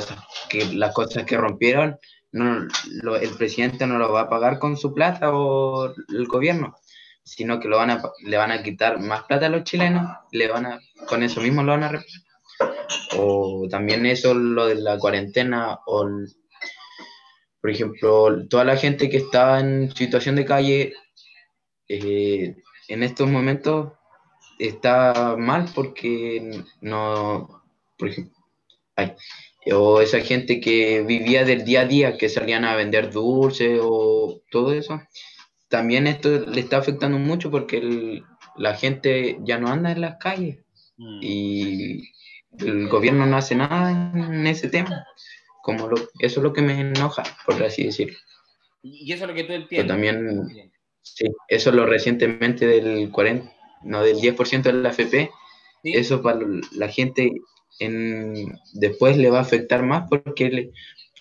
[0.49, 1.97] que las cosas que rompieron
[2.35, 2.67] no,
[3.15, 6.75] el presidente no lo va a pagar con su plata o el gobierno,
[7.23, 10.49] sino que lo van a, le van a quitar más plata a los chilenos, le
[10.49, 12.03] van a, con eso mismo lo van a...
[13.17, 16.09] O también eso, lo de la cuarentena, o
[17.61, 20.93] por ejemplo, toda la gente que está en situación de calle,
[21.87, 22.55] eh,
[22.89, 23.93] en estos momentos
[24.59, 27.63] está mal porque no,
[27.97, 28.35] por ejemplo,
[28.97, 29.15] ay,
[29.73, 34.41] o esa gente que vivía del día a día, que salían a vender dulces o
[34.51, 35.01] todo eso,
[35.69, 38.21] también esto le está afectando mucho porque
[38.55, 40.63] la gente ya no anda en las calles
[40.97, 41.19] mm.
[41.21, 42.09] y
[42.59, 45.05] el gobierno no hace nada en ese tema.
[45.61, 48.17] Como lo, eso es lo que me enoja, por así decirlo.
[48.83, 49.87] Y eso es lo que tú entiendes.
[49.87, 53.51] también, sí, eso es lo recientemente del 40,
[53.83, 55.31] no, del 10% de la FP,
[55.83, 56.39] eso para
[56.71, 57.31] la gente
[57.79, 60.71] en, después le va a afectar más porque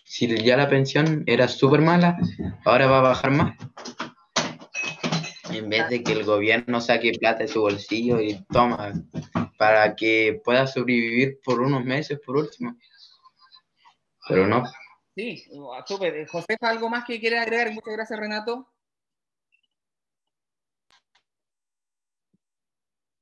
[0.04, 2.16] si ya la pensión era súper mala,
[2.64, 3.56] ahora va a bajar más.
[5.50, 8.92] En vez de que el gobierno saque plata de su bolsillo y toma
[9.56, 12.76] para que pueda sobrevivir por unos meses por último.
[14.28, 14.64] Pero no.
[15.14, 15.44] Sí,
[15.86, 16.26] súper.
[16.26, 17.72] Josefa, ¿algo más que quiere agregar?
[17.72, 18.68] Muchas gracias, Renato.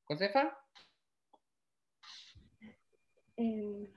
[0.04, 0.58] Josefa.
[3.44, 3.88] Eh,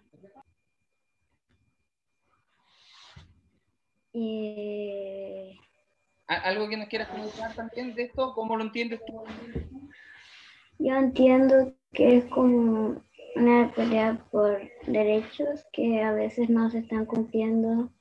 [4.14, 5.56] eh,
[6.26, 8.34] ¿Algo que nos quieras comentar también de esto?
[8.34, 9.24] ¿Cómo lo entiendes tú?
[10.80, 13.02] yo entiendo que es como
[13.36, 17.92] una pelea por derechos que a veces no se están cumpliendo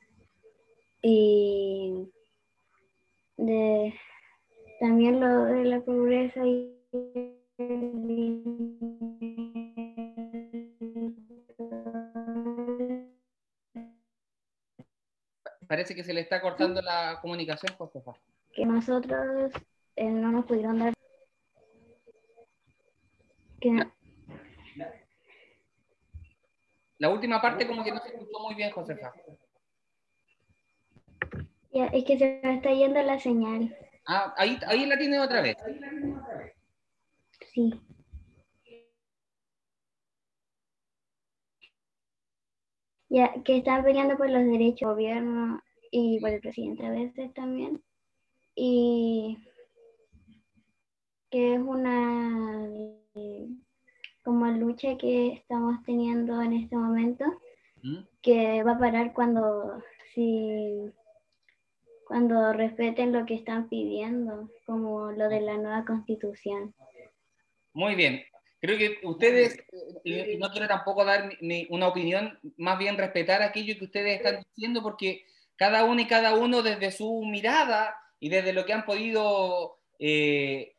[1.03, 2.09] y
[3.37, 3.93] de
[4.81, 6.75] también lo de la pobreza y
[15.69, 18.13] Parece que se le está cortando la comunicación, Josefa.
[18.53, 19.53] que nosotros
[19.97, 20.95] eh, no nos pudieron dar
[23.61, 23.71] que
[26.99, 29.13] La última parte como que no se escuchó muy bien, Josefa.
[31.73, 35.41] ya, es que se me está yendo la señal Ah, ahí, ahí la tiene otra
[35.41, 35.57] vez.
[37.53, 37.73] sí
[43.15, 47.33] ya que están peleando por los derechos del gobierno y por el presidente a veces
[47.33, 47.81] también
[48.57, 49.39] y
[51.31, 52.69] que es una
[54.25, 57.25] como lucha que estamos teniendo en este momento
[57.83, 57.99] ¿Mm?
[58.21, 59.81] que va a parar cuando
[60.13, 60.91] si
[62.09, 66.75] cuando respeten lo que están pidiendo como lo de la nueva constitución
[67.75, 68.25] Muy bien.
[68.65, 69.59] Creo que ustedes,
[70.07, 73.85] eh, y no quiero tampoco dar ni- ni una opinión, más bien respetar aquello que
[73.85, 78.65] ustedes están diciendo, porque cada uno y cada uno desde su mirada y desde lo
[78.65, 80.75] que han podido eh,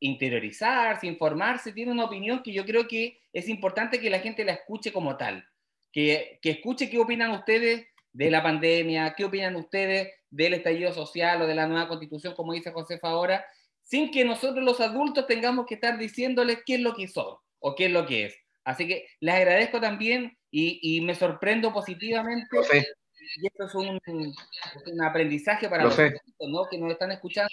[0.00, 4.52] interiorizarse, informarse, tiene una opinión que yo creo que es importante que la gente la
[4.52, 5.46] escuche como tal,
[5.90, 11.40] que, que escuche qué opinan ustedes de la pandemia, qué opinan ustedes del estallido social
[11.40, 13.46] o de la nueva constitución, como dice Josefa ahora,
[13.84, 17.74] sin que nosotros los adultos tengamos que estar diciéndoles qué es lo que son o
[17.76, 18.36] qué es lo que es.
[18.64, 22.46] Así que les agradezco también y, y me sorprendo positivamente.
[22.50, 22.86] Profe,
[23.36, 26.10] Y esto es un, un aprendizaje para Profe.
[26.10, 26.66] los adultos, ¿no?
[26.70, 27.50] que nos están escuchando.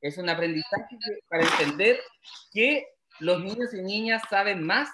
[0.00, 0.96] Es un aprendizaje
[1.28, 2.00] para entender
[2.52, 2.86] que
[3.20, 4.88] los niños y niñas saben más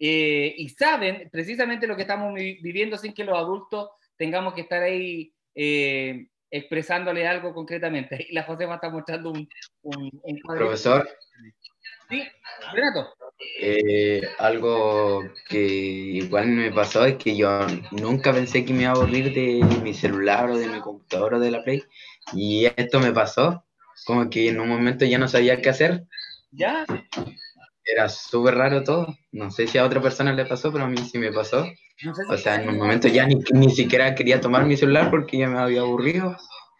[0.00, 4.62] eh, y saben precisamente lo que estamos vi- viviendo sin que los adultos tengamos que
[4.62, 8.26] estar ahí eh, expresándole algo concretamente.
[8.28, 9.48] Y la Josefa está mostrando un,
[9.82, 11.08] un, un profesor,
[12.08, 12.22] Sí,
[12.72, 13.14] Renato.
[13.60, 18.94] eh, algo que igual me pasó es que yo nunca pensé que me iba a
[18.94, 21.82] aburrir de mi celular o de mi computadora o de la Play.
[22.34, 23.64] Y esto me pasó,
[24.04, 26.04] como que en un momento ya no sabía qué hacer.
[26.52, 26.84] ¿Ya?
[27.84, 29.14] Era súper raro todo.
[29.32, 31.66] No sé si a otra persona le pasó, pero a mí sí me pasó.
[32.02, 34.76] No sé si O sea, en un momento ya ni, ni siquiera quería tomar mi
[34.76, 36.36] celular porque ya me había aburrido.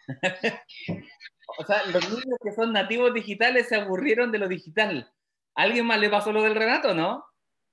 [1.57, 5.13] O sea, los niños que son nativos digitales se aburrieron de lo digital.
[5.55, 7.25] ¿A ¿Alguien más le pasó lo del Renato, no?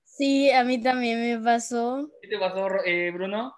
[0.04, 2.08] Sí, a mí también me pasó.
[2.22, 3.56] ¿Qué te pasó, eh, Bruno?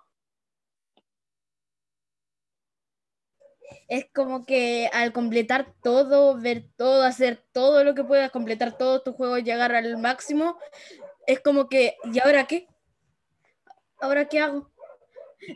[3.88, 9.04] Es como que al completar todo, ver todo, hacer todo lo que puedas, completar todos
[9.04, 10.58] tus juegos, llegar al máximo,
[11.28, 12.68] es como que, ¿y ahora qué?
[14.00, 14.70] ¿Ahora qué hago?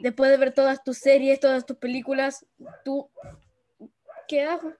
[0.01, 2.45] Después de ver todas tus series, todas tus películas,
[2.83, 3.09] ¿tú
[4.27, 4.73] qué hago?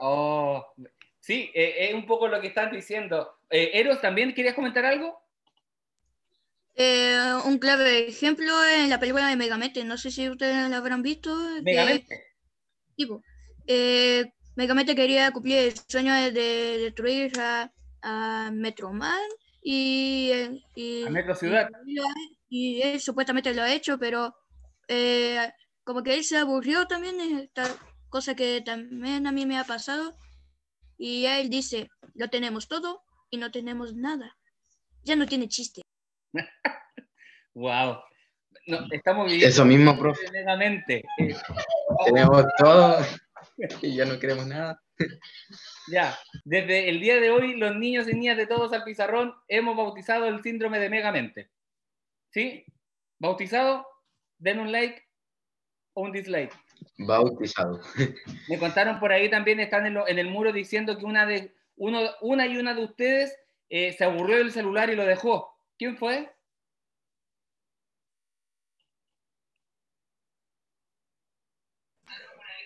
[0.00, 0.66] Oh,
[1.20, 3.38] sí, eh, es un poco lo que están diciendo.
[3.50, 5.21] Eh, Eros, ¿también querías comentar algo?
[6.74, 11.02] Eh, un clave ejemplo en la película de Megamente, no sé si ustedes la habrán
[11.02, 11.34] visto.
[11.62, 12.24] Megamente.
[12.96, 13.22] tipo,
[13.66, 17.70] eh, Megamente quería cumplir el sueño de, de destruir a,
[18.02, 19.20] a Metroman
[19.62, 21.68] y, eh, y, A Metro Ciudad.
[21.86, 21.98] y,
[22.48, 24.34] y él supuestamente lo ha hecho, pero
[24.88, 25.38] eh,
[25.84, 27.64] como que él se aburrió también, esta
[28.08, 30.16] cosa que también a mí me ha pasado.
[30.98, 34.36] Y él dice, lo tenemos todo y no tenemos nada.
[35.04, 35.82] Ya no tiene chiste.
[37.54, 37.98] Wow.
[38.66, 40.30] No, estamos viviendo Eso mismo, profe.
[40.30, 41.02] Megamente.
[42.06, 43.04] Tenemos todo
[43.82, 44.80] y ya no queremos nada.
[45.90, 49.76] Ya, desde el día de hoy, los niños y niñas de todos al pizarrón hemos
[49.76, 51.50] bautizado el síndrome de Megamente.
[52.30, 52.64] ¿Sí?
[53.18, 53.86] ¿Bautizado?
[54.38, 55.02] Den un like
[55.94, 56.54] o un dislike.
[56.98, 57.80] Bautizado.
[58.48, 61.52] Me contaron por ahí también, están en, lo- en el muro diciendo que una, de,
[61.76, 63.36] uno, una y una de ustedes
[63.68, 65.51] eh, se aburrió del celular y lo dejó.
[65.78, 66.30] ¿Quién fue?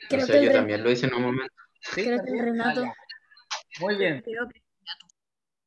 [0.09, 1.55] Creo o sea, yo también lo hice en un momento.
[1.81, 2.05] ¿Sí?
[2.05, 2.85] Creo que Renato.
[3.81, 4.25] Muy bien.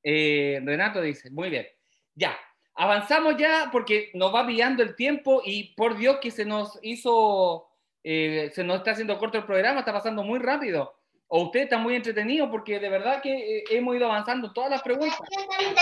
[0.04, 1.68] Eh, Renato dice, muy bien.
[2.16, 2.38] Ya,
[2.76, 7.68] avanzamos ya porque nos va pillando el tiempo y por Dios que se nos hizo,
[8.04, 10.99] eh, se nos está haciendo corto el programa, está pasando muy rápido.
[11.32, 14.72] O usted está muy entretenido porque de verdad que eh, hemos ido avanzando en todas
[14.72, 15.18] las preguntas.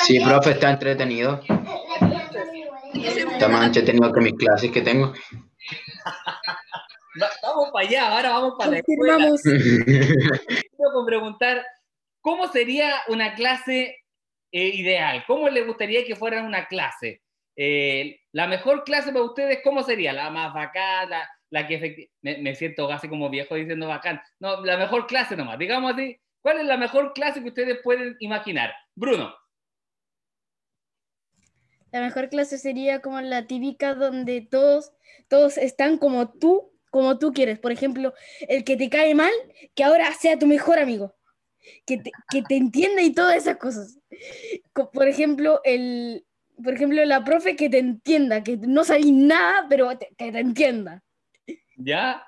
[0.03, 1.41] Sí, profe, está entretenido.
[2.93, 5.13] Está más entretenido que mis clases que tengo.
[7.21, 9.13] Va- vamos para allá, ahora vamos para la escuela.
[9.29, 9.41] Confirmamos.
[9.41, 11.65] Quiero con preguntar,
[12.21, 14.03] ¿cómo sería una clase
[14.51, 15.23] eh, ideal?
[15.27, 17.21] ¿Cómo le gustaría que fuera una clase?
[17.55, 20.13] Eh, la mejor clase para ustedes, ¿cómo sería?
[20.13, 21.09] La más bacán,
[21.49, 24.21] la, que me, me siento casi como viejo diciendo bacán.
[24.39, 26.19] No, la mejor clase nomás, digamos así.
[26.41, 28.73] ¿Cuál es la mejor clase que ustedes pueden imaginar?
[28.95, 29.33] Bruno.
[31.91, 34.91] La mejor clase sería como la típica donde todos,
[35.29, 37.59] todos están como tú, como tú quieres.
[37.59, 38.13] Por ejemplo,
[38.47, 39.31] el que te cae mal,
[39.73, 41.15] que ahora sea tu mejor amigo.
[41.85, 43.99] Que te, que te entienda y todas esas cosas.
[44.73, 46.25] Co- Por ejemplo, el,
[46.63, 51.03] por ejemplo, la profe que te entienda, que no sabes nada, pero que te entienda.
[51.78, 52.25] ¿Ya?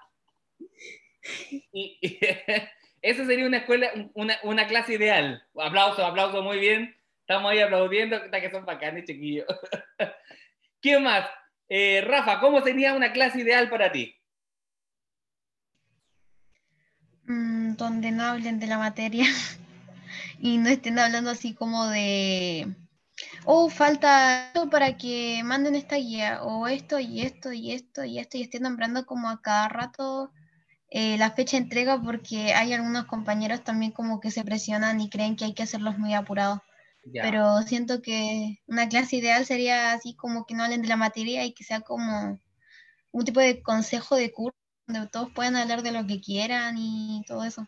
[3.01, 5.43] Esa sería una escuela, una, una clase ideal.
[5.55, 6.95] Aplauso, aplauso, muy bien.
[7.21, 9.45] Estamos ahí aplaudiendo, hasta que son bacanes, chiquillos.
[10.81, 11.27] ¿Quién más?
[11.67, 14.15] Eh, Rafa, ¿cómo sería una clase ideal para ti?
[17.25, 19.25] Mm, donde no hablen de la materia
[20.39, 22.67] y no estén hablando así como de,
[23.45, 28.19] oh, falta esto para que manden esta guía, o esto y esto y esto y
[28.19, 30.31] esto, y estén nombrando como a cada rato
[30.89, 35.09] eh, la fecha de entrega porque hay algunos compañeros también como que se presionan y
[35.09, 36.59] creen que hay que hacerlos muy apurados.
[37.05, 37.21] Ya.
[37.23, 41.45] Pero siento que una clase ideal sería así como que no hablen de la materia
[41.45, 42.39] y que sea como
[43.11, 47.23] un tipo de consejo de curso donde todos puedan hablar de lo que quieran y
[47.27, 47.67] todo eso.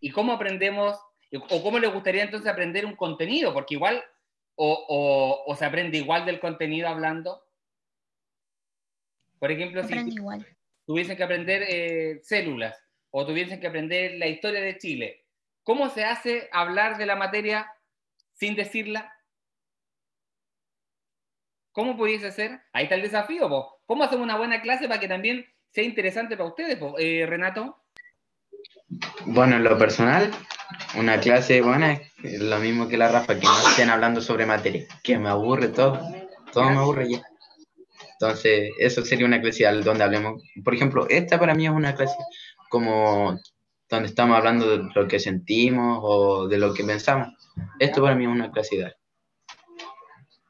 [0.00, 0.98] ¿Y cómo aprendemos,
[1.32, 3.54] o cómo le gustaría entonces aprender un contenido?
[3.54, 4.02] Porque igual,
[4.56, 7.42] o, o- o se aprende igual del contenido hablando.
[9.38, 10.46] Por ejemplo, si igual.
[10.86, 12.80] tuviesen que aprender eh, células
[13.10, 15.26] o tuviesen que aprender la historia de Chile,
[15.62, 17.70] ¿cómo se hace hablar de la materia
[18.32, 19.12] sin decirla?
[21.72, 22.60] ¿Cómo pudiese ser?
[22.72, 23.80] Ahí está el desafío, po.
[23.86, 26.78] ¿Cómo hacemos una buena clase para que también sea interesante para ustedes?
[26.98, 27.82] Eh, Renato?
[29.26, 30.30] Bueno, en lo personal,
[30.96, 35.18] una clase buena lo mismo que la Rafa, que no estén hablando sobre materia, que
[35.18, 36.00] me aburre todo,
[36.52, 37.22] todo me aburre ya.
[38.12, 40.42] Entonces, eso sería una clase donde hablemos.
[40.64, 42.16] Por ejemplo, esta para mí es una clase
[42.70, 43.38] como
[43.90, 47.28] donde estamos hablando de lo que sentimos o de lo que pensamos.
[47.78, 48.96] Esto para mí es una clase ideal.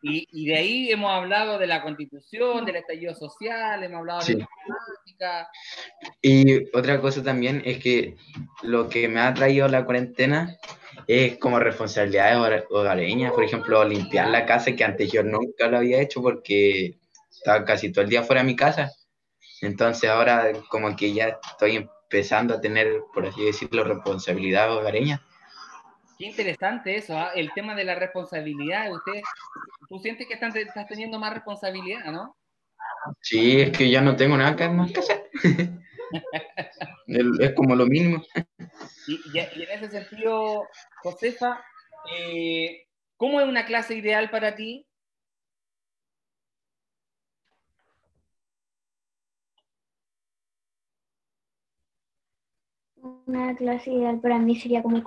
[0.07, 4.35] Y, y de ahí hemos hablado de la constitución, del estallido social, hemos hablado Sí.
[4.35, 5.49] de la política.
[6.21, 8.17] Y otra cosa también es que
[8.63, 10.59] lo que me ha traído la cuarentena
[11.07, 16.03] es como responsabilidades hogareñas, por ejemplo, limpiar la casa que antes yo nunca lo había
[16.03, 16.99] hecho porque
[17.31, 18.93] estaba casi todo el día fuera de mi casa.
[19.63, 25.21] Entonces ahora como que ya estoy empezando a tener, por así decirlo, responsabilidades hogareñas.
[26.19, 27.31] Qué interesante eso, ¿ah?
[27.35, 28.93] el tema de la responsabilidad.
[28.93, 29.23] Usted,
[29.89, 32.37] tú sientes que están- estás teniendo más responsabilidad, ¿no?
[33.21, 35.31] Sí, es que ya no tengo nada que- más que hacer.
[37.07, 38.23] El- es como lo mínimo.
[39.07, 40.69] Y, y- y en ese sentido,
[41.03, 41.61] Josefa,
[42.19, 42.87] eh,
[43.17, 44.87] ¿cómo es una clase ideal para ti?
[53.27, 55.03] Una clase ideal para mí sería como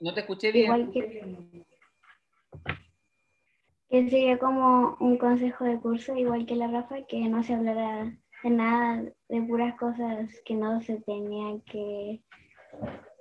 [0.00, 0.64] No te escuché bien.
[0.66, 1.64] igual que,
[3.90, 8.16] que sería como un consejo de curso, igual que la Rafa, que no se hablara
[8.42, 12.22] de nada, de puras cosas que no se tenían que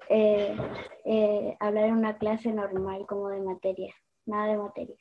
[0.10, 0.58] eh,
[1.06, 3.94] eh, hablar en una clase normal como de materia,
[4.26, 4.96] nada de materia.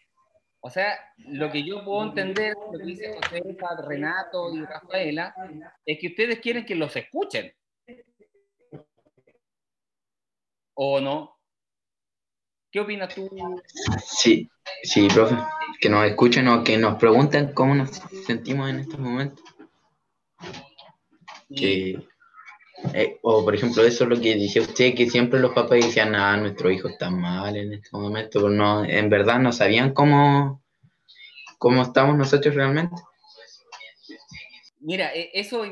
[0.61, 5.34] O sea, lo que yo puedo entender, lo que dice Josefa, Renato y Rafaela,
[5.86, 7.52] es que ustedes quieren que los escuchen.
[10.74, 11.38] ¿O no?
[12.70, 13.28] ¿Qué opinas tú?
[14.04, 14.50] Sí,
[14.82, 15.36] sí, profe.
[15.80, 17.90] Que nos escuchen o que nos pregunten cómo nos
[18.26, 19.44] sentimos en estos momentos.
[21.54, 21.98] que
[22.94, 26.14] eh, o por ejemplo eso es lo que decía usted que siempre los papás decían
[26.14, 30.62] ah nuestro hijo está mal en este momento no en verdad no sabían cómo
[31.58, 32.94] cómo estamos nosotros realmente
[34.80, 35.64] Mira, eh, eso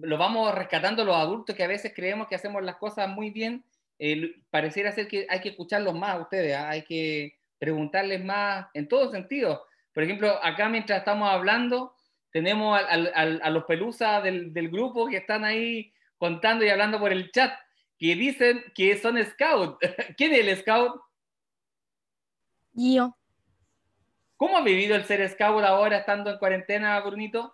[0.00, 3.64] lo vamos rescatando los adultos que a veces creemos que hacemos las cosas muy bien.
[3.98, 6.70] Eh, pareciera ser que hay que escucharlos más a ustedes, ¿ah?
[6.70, 9.64] hay que preguntarles más en todo sentido.
[9.92, 11.94] Por ejemplo, acá mientras estamos hablando,
[12.30, 16.68] tenemos al- al- al- a los pelusas del, del grupo que están ahí contando y
[16.68, 17.52] hablando por el chat.
[18.00, 19.78] que dicen que son scout.
[20.16, 21.00] ¿Quién es el scout?
[22.72, 23.16] Yo.
[24.36, 27.52] ¿Cómo ha vivido el ser scout ahora estando en cuarentena, Brunito?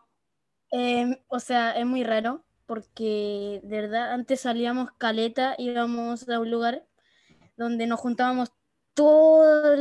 [0.70, 6.50] Em, o sea, es muy raro porque de verdad antes salíamos caleta, íbamos a un
[6.50, 6.86] lugar
[7.56, 8.52] donde nos juntábamos
[8.94, 9.78] todas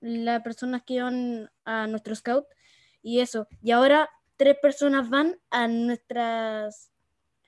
[0.00, 2.46] las personas que iban a nuestro scout
[3.02, 3.48] y eso.
[3.62, 6.92] Y ahora tres personas van a nuestras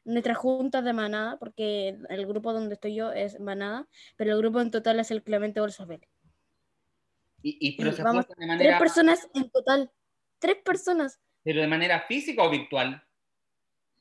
[0.05, 3.86] nuestras juntas de manada, porque el grupo donde estoy yo es manada,
[4.16, 6.01] pero el grupo en total es el Clemente Bolsabel.
[7.43, 9.93] Y, y, pero Y se vamos, de manera, Tres personas en total.
[10.39, 11.20] Tres personas.
[11.43, 13.03] ¿Pero de manera física o virtual?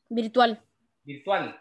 [0.10, 0.62] Virtual.
[1.04, 1.60] Virtual.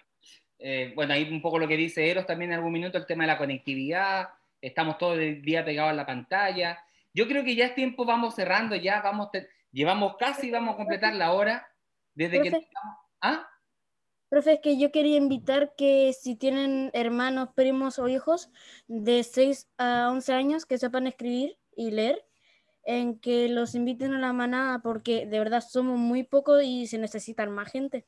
[0.58, 3.24] Eh, bueno, ahí un poco lo que dice Eros también en algún minuto, el tema
[3.24, 4.28] de la conectividad,
[4.60, 6.78] estamos todo el día pegados a la pantalla.
[7.12, 10.76] Yo creo que ya es tiempo, vamos cerrando ya, vamos te- llevamos casi, vamos a
[10.76, 11.68] completar la hora
[12.14, 12.66] desde que...
[13.20, 13.46] ¿Ah?
[14.28, 18.50] Profe, es que yo quería invitar que si tienen hermanos, primos o hijos
[18.88, 22.24] de 6 a 11 años que sepan escribir y leer,
[22.82, 26.98] en que los inviten a la manada porque de verdad somos muy pocos y se
[26.98, 28.06] necesitan más gente.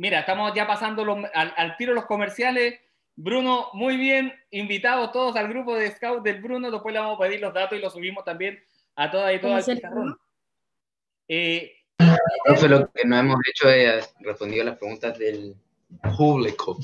[0.00, 2.80] Mira, estamos ya pasando los- al, al tiro los comerciales.
[3.16, 6.70] Bruno, muy bien, invitados todos al grupo de Scout del Bruno.
[6.70, 8.58] Después le vamos a pedir los datos y los subimos también
[8.96, 9.68] a todas y todas.
[11.28, 11.72] Eh,
[12.46, 15.54] Profe, lo que no hemos hecho es respondido a las preguntas del
[16.16, 16.78] público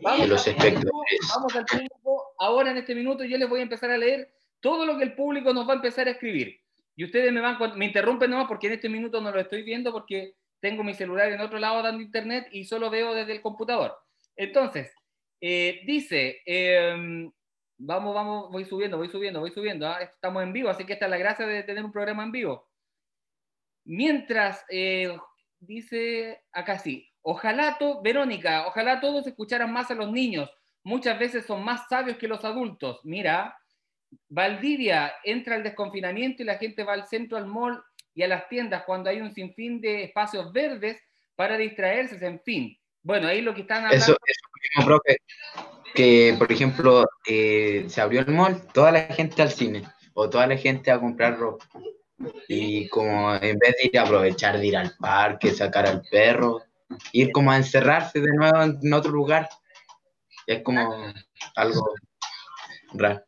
[0.00, 1.20] y los al público, espectadores.
[1.32, 2.34] vamos al público.
[2.40, 5.14] Ahora en este minuto yo les voy a empezar a leer todo lo que el
[5.14, 6.60] público nos va a empezar a escribir.
[6.96, 9.92] Y ustedes me van, me interrumpen nomás porque en este minuto no lo estoy viendo
[9.92, 13.94] porque tengo mi celular en otro lado dando internet y solo veo desde el computador.
[14.36, 14.94] Entonces,
[15.40, 17.30] eh, dice, em,
[17.76, 19.88] vamos, vamos, voy subiendo, voy subiendo, voy subiendo.
[19.88, 20.00] ¿ah?
[20.00, 22.70] Estamos en vivo, así que esta es la gracia de tener un programa en vivo.
[23.84, 25.18] Mientras, eh,
[25.58, 30.48] dice acá sí, ojalá, to- Verónica, ojalá todos escucharan más a los niños.
[30.84, 33.00] Muchas veces son más sabios que los adultos.
[33.04, 33.58] Mira,
[34.28, 37.82] Valdivia entra al desconfinamiento y la gente va al centro, al mall
[38.14, 40.98] y a las tiendas cuando hay un sinfín de espacios verdes
[41.34, 42.76] para distraerse, en fin.
[43.02, 43.96] Bueno, ahí lo que están hablando.
[43.96, 45.16] Eso, eso mismo, profe,
[45.94, 49.82] que por ejemplo eh, se abrió el mall, toda la gente al cine
[50.14, 51.66] o toda la gente a comprar ropa.
[52.46, 56.62] Y como en vez de ir a aprovechar de ir al parque, sacar al perro,
[57.12, 59.48] ir como a encerrarse de nuevo en otro lugar,
[60.46, 61.12] es como
[61.56, 61.94] algo
[62.94, 63.24] raro.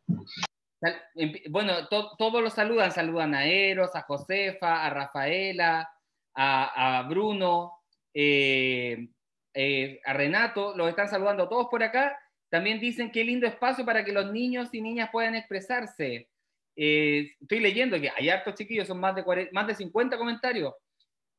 [1.49, 5.89] Bueno, to- todos los saludan, saludan a Eros, a Josefa, a Rafaela,
[6.33, 7.73] a, a Bruno,
[8.13, 9.07] eh,
[9.53, 12.17] eh, a Renato, los están saludando todos por acá.
[12.49, 16.29] También dicen qué lindo espacio para que los niños y niñas puedan expresarse.
[16.75, 20.73] Eh, estoy leyendo que hay hartos chiquillos, son más de, 40 más de 50 comentarios.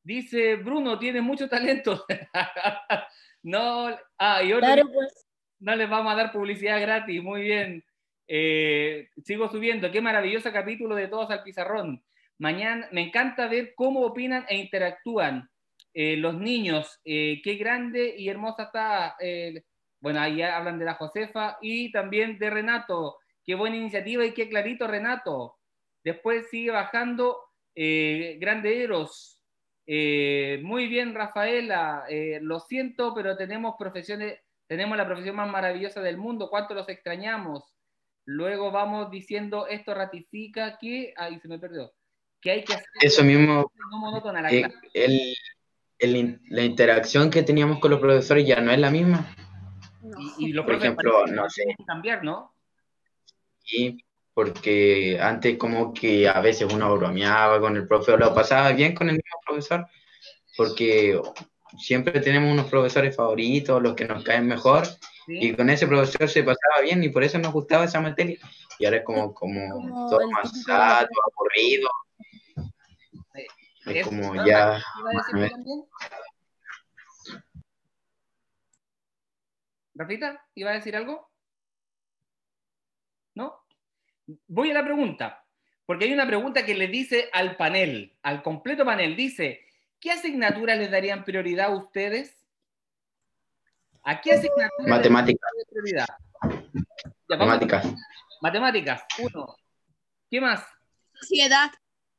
[0.03, 2.05] Dice Bruno, tiene mucho talento.
[3.43, 5.27] no, ah, y otro Claro, pues.
[5.59, 7.83] no les vamos a dar publicidad gratis, muy bien.
[8.27, 12.03] Eh, sigo subiendo, qué maravilloso capítulo de Todos al Pizarrón.
[12.39, 15.49] Mañana me encanta ver cómo opinan e interactúan
[15.93, 16.99] eh, los niños.
[17.05, 19.15] Eh, qué grande y hermosa está.
[19.99, 23.17] bueno, ahí hablan de la Josefa y también de Renato.
[23.45, 25.57] Qué buena iniciativa y qué clarito, Renato.
[26.03, 27.39] Después sigue bajando
[27.75, 29.41] Grande Eros.
[29.87, 32.05] Muy bien, Rafaela.
[32.41, 37.76] Lo siento, pero tenemos profesiones tenemos la profesión más maravillosa del mundo, cuánto los extrañamos.
[38.29, 41.93] Luego vamos diciendo, esto ratifica que, ahí se me perdió,
[42.41, 44.75] que hay que hacer Eso mismo, no monótona la eh, clase.
[44.93, 45.33] el-
[45.99, 49.33] el la interacción que teníamos con los profesores ya no es la misma.
[50.01, 50.19] No.
[50.37, 51.63] Y, y los por ejemplo, no sé.
[51.85, 52.53] cambiar, ¿no?
[53.71, 54.03] Y
[54.33, 58.93] porque antes como que a veces uno bromeaba con el profe o lo pasaba bien
[58.93, 59.87] con el mismo profesor,
[60.57, 61.17] porque
[61.77, 64.85] siempre tenemos unos profesores favoritos, los que nos caen mejor,
[65.27, 65.39] Sí.
[65.41, 68.39] y con ese profesor se pasaba bien y por eso nos gustaba esa materia.
[68.79, 70.21] Y ahora es como, como, Como todo
[70.65, 71.89] sato, aburrido.
[73.85, 74.47] Es como ¿no?
[74.47, 74.81] ya...
[79.95, 80.45] ¿Rafita?
[80.55, 81.29] ¿Iba a decir algo?
[83.35, 83.65] ¿No?
[84.47, 85.45] Voy a la pregunta,
[85.85, 89.65] porque hay una pregunta que le dice al panel, al completo panel, dice,
[89.99, 92.46] ¿qué asignaturas les darían prioridad a ustedes?
[94.09, 95.51] ¿A qué asignaturas Matemáticas,
[97.27, 97.85] matemáticas.
[98.41, 99.53] Matemáticas, uno.
[100.31, 100.65] ¿Qué más?
[101.13, 101.71] Sociedad.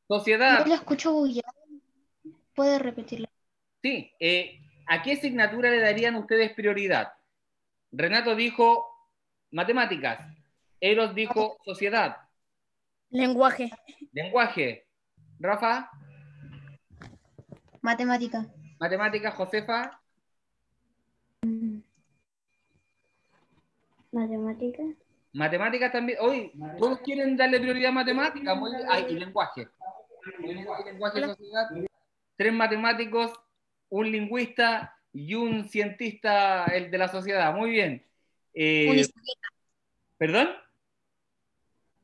[0.07, 1.51] Sociedad, Yo lo escucho bullado.
[2.55, 3.27] ¿Puede repetirlo?
[3.81, 7.15] Sí, eh, ¿a qué asignatura le darían ustedes prioridad?
[7.91, 8.87] Renato dijo
[9.51, 10.19] matemáticas,
[10.81, 12.19] Eros dijo sociedad,
[13.09, 13.71] Lenguaje.
[14.13, 14.87] lenguaje,
[15.41, 15.91] Rafa,
[17.81, 18.47] Matemática.
[18.79, 20.03] matemáticas, Josefa,
[24.13, 24.87] Matemáticas.
[25.33, 26.19] Matemáticas también.
[26.21, 28.57] Hoy, todos quieren darle prioridad a matemáticas.
[28.57, 28.87] Muy bien.
[28.91, 29.69] Ay, y lenguaje.
[30.41, 31.69] Y lenguaje y sociedad.
[32.37, 33.33] Tres matemáticos,
[33.89, 37.55] un lingüista y un cientista el de la sociedad.
[37.55, 38.07] Muy bien.
[38.55, 39.49] Eh, Una historieta.
[40.17, 40.49] ¿Perdón?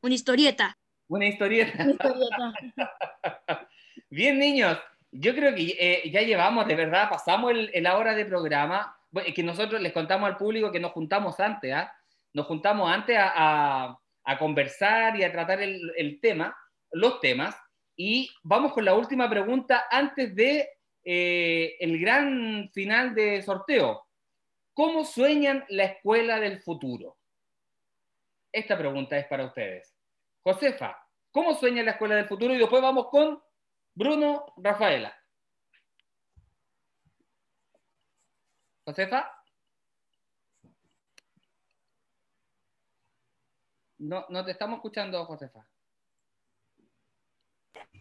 [0.02, 0.78] Una historieta.
[1.08, 1.84] Una historieta.
[1.84, 2.52] Historieta.
[4.10, 4.78] Bien, niños.
[5.10, 8.96] Yo creo que eh, ya llevamos, de verdad, pasamos el, el hora de programa.
[9.26, 11.92] Es que nosotros les contamos al público que nos juntamos antes, ¿ah?
[12.32, 13.98] Nos juntamos antes a,
[14.38, 16.56] conversar y a tratar el, tema,
[16.90, 17.54] los temas.
[17.96, 20.68] Y vamos con la última pregunta antes de
[21.04, 24.04] eh, gran final de sorteo.
[24.72, 27.16] ¿Cómo sueñan la escuela del futuro?
[28.50, 29.94] Esta pregunta es para ustedes.
[30.42, 30.96] Josefa,
[31.30, 32.54] ¿cómo sueña la escuela del futuro?
[32.54, 33.40] Y después vamos con
[33.94, 35.16] Bruno, Rafaela.
[38.84, 39.30] Josefa.
[43.98, 45.66] No, no te estamos escuchando, Josefa.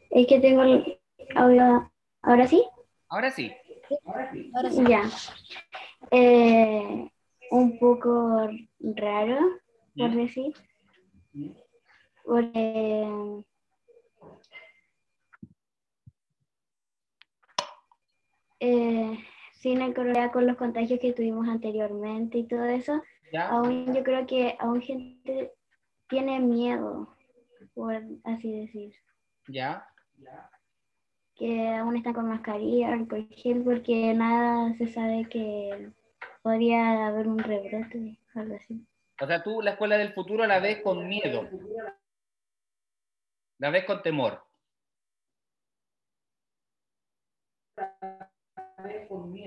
[0.10, 1.02] Es que tengo el
[1.36, 1.92] audio.
[2.22, 2.66] ¿Ahora sí?
[3.08, 3.56] Ahora sí.
[4.06, 4.84] Ahora sí.
[4.88, 5.10] Ya.
[6.12, 7.10] Eh,
[7.52, 9.60] un poco raro,
[9.96, 10.18] por ¿Mm?
[10.18, 10.54] decir.
[12.24, 13.44] Porque
[18.60, 19.18] eh,
[19.64, 23.02] sin el coronavirus, con los contagios que tuvimos anteriormente y todo eso,
[23.32, 23.48] ¿Ya?
[23.48, 25.54] aún yo creo que aún gente
[26.10, 27.16] tiene miedo,
[27.74, 27.96] por
[28.26, 28.94] así decir.
[29.48, 29.88] ¿Ya?
[31.36, 35.90] que aún están con mascarilla, alcohol gel, porque nada se sabe que
[36.44, 38.86] podría haber un rebrote, algo así.
[39.20, 41.50] O sea, tú la escuela del futuro la ves con miedo.
[43.58, 44.44] La ves con temor.
[47.78, 49.43] La ves con miedo.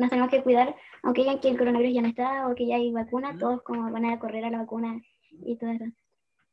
[0.00, 2.76] Nos tenemos que cuidar, aunque digan que el coronavirus ya no está o que ya
[2.76, 4.98] hay vacuna, todos como van a correr a la vacuna
[5.44, 5.84] y todo eso.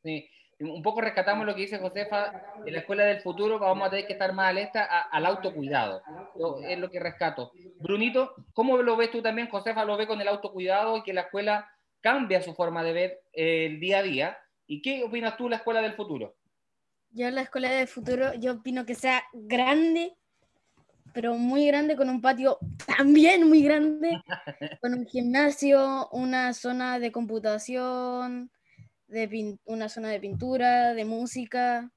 [0.03, 0.29] Sí.
[0.59, 4.07] Un poco rescatamos lo que dice Josefa, en la escuela del futuro vamos a tener
[4.07, 6.01] que estar más alerta a- al autocuidado.
[6.37, 7.51] Yo- Es lo que rescato.
[7.79, 9.49] Brunito, ¿cómo lo ves tú también?
[9.49, 11.69] Josefa lo ve con el autocuidado y que la escuela
[12.01, 14.37] cambia su forma de ver el día a día.
[14.65, 16.35] ¿Y qué opinas tú de la escuela del futuro?
[17.11, 20.13] Yo la escuela del futuro, yo opino que sea grande,
[21.17, 24.21] pero muy grande, con un patio también muy grande,
[24.83, 28.51] con un gimnasio, una zona de computación,
[29.07, 31.91] de una zona de pintura, de música,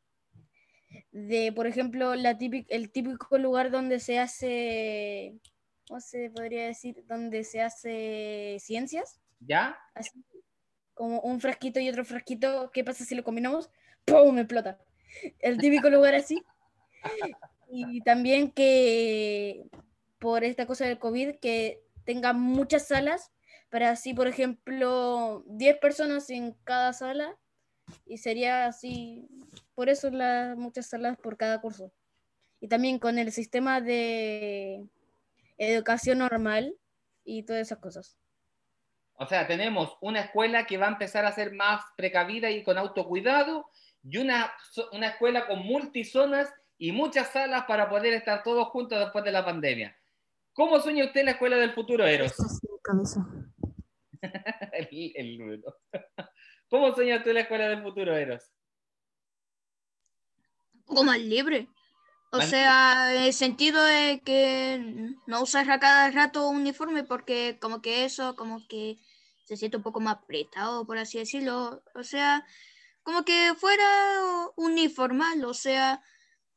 [1.13, 5.39] de, por ejemplo, la típic- el típico lugar donde se hace,
[5.87, 7.05] ¿cómo se podría decir?
[7.07, 9.77] Donde se hace ciencias ¿Ya?
[9.95, 10.25] así
[10.95, 13.69] como un frasquito y otro frasquito, ¿qué pasa si lo combinamos?
[14.07, 14.39] ¡Pum!
[14.39, 14.79] explota.
[15.41, 16.43] El típico lugar así.
[17.73, 19.69] Y también que
[20.19, 23.33] por esta cosa del COVID, que tenga muchas salas,
[23.71, 27.37] para así, por ejemplo, 10 personas en cada sala,
[28.07, 29.29] y sería así,
[29.75, 31.93] por eso las muchas salas por cada curso.
[32.61, 34.85] Y también con el sistema de
[35.57, 36.75] educación normal
[37.25, 38.19] y todas esas cosas.
[39.15, 42.79] O sea, tenemos una escuela que va a empezar a ser más precavida y con
[42.79, 43.71] autocuidado
[44.03, 44.53] y una,
[44.93, 49.45] una escuela con multizonas y muchas salas para poder estar todos juntos después de la
[49.45, 49.95] pandemia.
[50.55, 52.33] ¿Cómo sueña usted la escuela del futuro, Eros?
[54.73, 55.77] el, el número.
[56.71, 58.51] ¿Cómo sueña usted la escuela del futuro, Eros?
[60.73, 61.69] Un poco más libre.
[62.33, 67.59] O Más sea, el sentido de que no usar a cada rato un uniforme porque
[67.61, 68.97] como que eso, como que
[69.45, 71.83] se siente un poco más apretado, por así decirlo.
[71.95, 72.47] O sea,
[73.03, 73.85] como que fuera
[74.57, 75.45] uniformal.
[75.45, 76.03] O sea,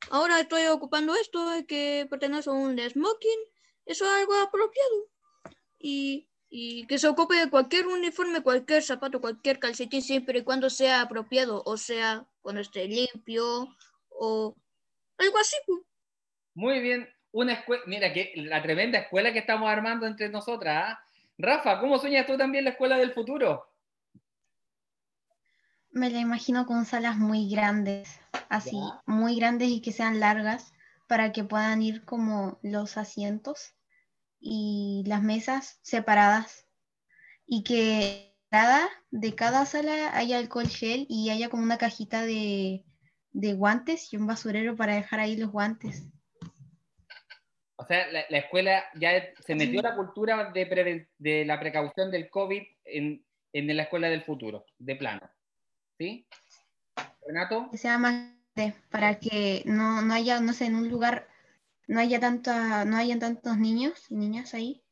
[0.09, 3.39] ahora estoy ocupando esto que pertenece a un smoking.
[3.85, 5.09] Eso es algo apropiado.
[5.79, 10.69] Y, y que se ocupe de cualquier uniforme, cualquier zapato, cualquier calcetín, siempre y cuando
[10.69, 11.63] sea apropiado.
[11.65, 13.67] O sea, cuando esté limpio
[14.09, 14.55] o
[15.17, 15.55] algo así.
[15.65, 15.81] pues.
[16.55, 20.93] Muy bien, una escuela, mira que la tremenda escuela que estamos armando entre nosotras.
[20.93, 20.99] ¿ah?
[21.37, 23.72] Rafa, ¿cómo sueñas tú también la escuela del futuro?
[25.93, 28.19] Me la imagino con salas muy grandes,
[28.49, 29.01] así, Ya.
[29.05, 30.73] muy grandes y que sean largas
[31.07, 33.75] para que puedan ir como los asientos
[34.39, 36.67] y las mesas separadas
[37.45, 42.83] y que cada, de cada sala haya alcohol gel y haya como una cajita de,
[43.31, 46.07] de guantes y un basurero para dejar ahí los guantes.
[47.75, 49.11] O sea, la, la escuela ya
[49.45, 54.23] se metió la cultura de, de la precaución del COVID en, en la escuela del
[54.23, 55.29] futuro, de plano.
[55.97, 56.27] ¿Sí?
[57.25, 58.13] Renato, que sea más
[58.55, 61.27] grande, para que no, no haya, no sé, en un lugar
[61.87, 64.83] no haya tanta, no hayan tantos niños y niñas ahí.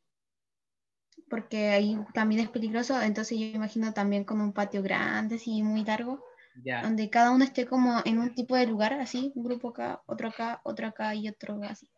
[1.30, 5.86] porque ahí también es peligroso, entonces yo imagino también como un patio grande, así muy
[5.86, 6.26] largo,
[6.64, 6.82] Ya.
[6.82, 10.28] donde cada uno esté como en un tipo de lugar, así, un grupo acá, otro
[10.28, 11.89] acá, otro acá y otro así.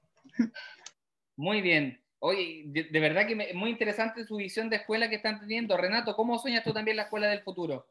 [1.36, 2.00] Muy bien.
[2.20, 5.76] Oye, de, de verdad que me- muy interesante su visión de escuela que están teniendo.
[5.76, 7.88] Renato, ¿cómo sueñas tú también la escuela del futuro?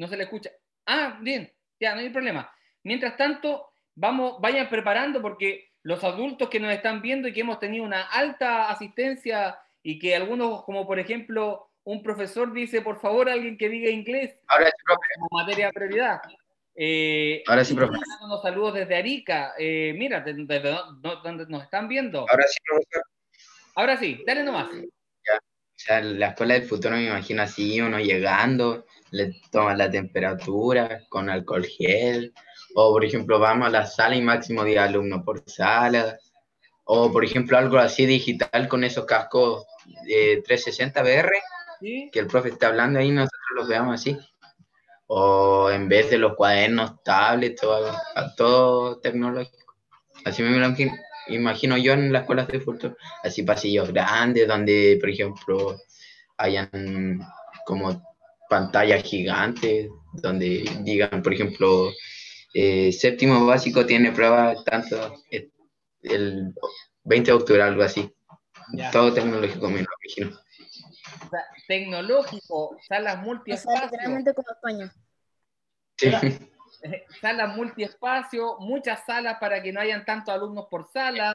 [0.00, 0.50] No se le escucha.
[0.86, 2.50] Ah, bien, ya, no hay problema.
[2.84, 7.58] Mientras tanto, vamos, vayan preparando porque los adultos que nos están viendo y que hemos
[7.60, 13.28] tenido una alta asistencia y que algunos, como por ejemplo, un profesor dice, por favor,
[13.28, 15.00] alguien que diga inglés Ahora sí, profe.
[15.18, 16.20] como materia de prioridad.
[16.74, 17.98] Eh, Ahora sí, profe.
[18.22, 19.52] unos saludos desde Arica.
[19.58, 22.20] Eh, mira, desde donde nos están viendo.
[22.20, 23.02] Ahora sí, profesor.
[23.74, 24.68] Ahora sí, dale nomás.
[24.72, 31.02] O sea, la escuela del futuro me imagino así, uno llegando, le toman la temperatura
[31.08, 32.32] con alcohol gel,
[32.74, 36.18] o por ejemplo vamos a la sala y máximo 10 alumnos por sala,
[36.84, 39.66] o por ejemplo algo así digital con esos cascos
[40.08, 41.30] eh, 360 VR,
[41.80, 42.10] ¿Sí?
[42.12, 44.16] que el profe está hablando ahí nosotros los veamos así.
[45.06, 47.92] O en vez de los cuadernos, tablets, todo,
[48.36, 49.74] todo tecnológico.
[50.24, 50.72] Así me lo
[51.28, 52.96] imagino, yo en las escuelas de futuro.
[53.24, 55.76] Así pasillos grandes donde, por ejemplo,
[56.36, 57.20] hayan
[57.64, 58.09] como
[58.50, 61.90] pantallas gigantes, donde digan, por ejemplo,
[62.52, 65.14] eh, séptimo básico tiene prueba tanto
[66.02, 66.52] el
[67.04, 68.12] 20 de octubre, algo así.
[68.72, 68.90] Ya.
[68.90, 70.36] Todo tecnológico, me imagino.
[71.24, 74.92] O sea, tecnológico, salas O sea, multiespacio, literalmente como España.
[75.96, 76.10] Sí.
[77.20, 81.34] salas multiespacio, muchas salas para que no hayan tantos alumnos por sala,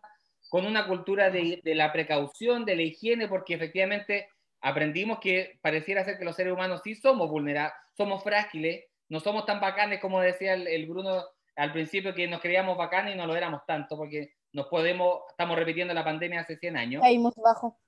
[0.50, 4.28] con una cultura de, de la precaución, de la higiene, porque efectivamente
[4.66, 9.46] aprendimos que pareciera ser que los seres humanos sí somos vulnerables, somos frágiles, no somos
[9.46, 11.24] tan bacanes como decía el, el Bruno
[11.56, 15.56] al principio, que nos creíamos bacanes y no lo éramos tanto, porque nos podemos, estamos
[15.56, 17.80] repitiendo la pandemia hace 100 años Caímos bajo.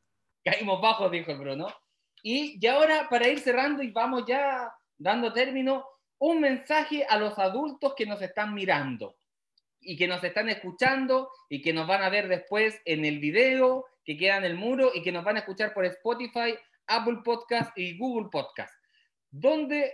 [0.43, 1.67] caímos bajos, dijo el Bruno.
[2.21, 5.83] Y, y ahora, para ir cerrando y vamos ya dando término,
[6.19, 9.15] un mensaje a los adultos que nos están mirando
[9.81, 13.85] y que nos están escuchando y que nos van a ver después en el video
[14.07, 16.57] que queda en el muro y que nos van a escuchar por Spotify,
[16.87, 18.73] Apple Podcast y Google Podcast.
[19.29, 19.91] ¿Dónde,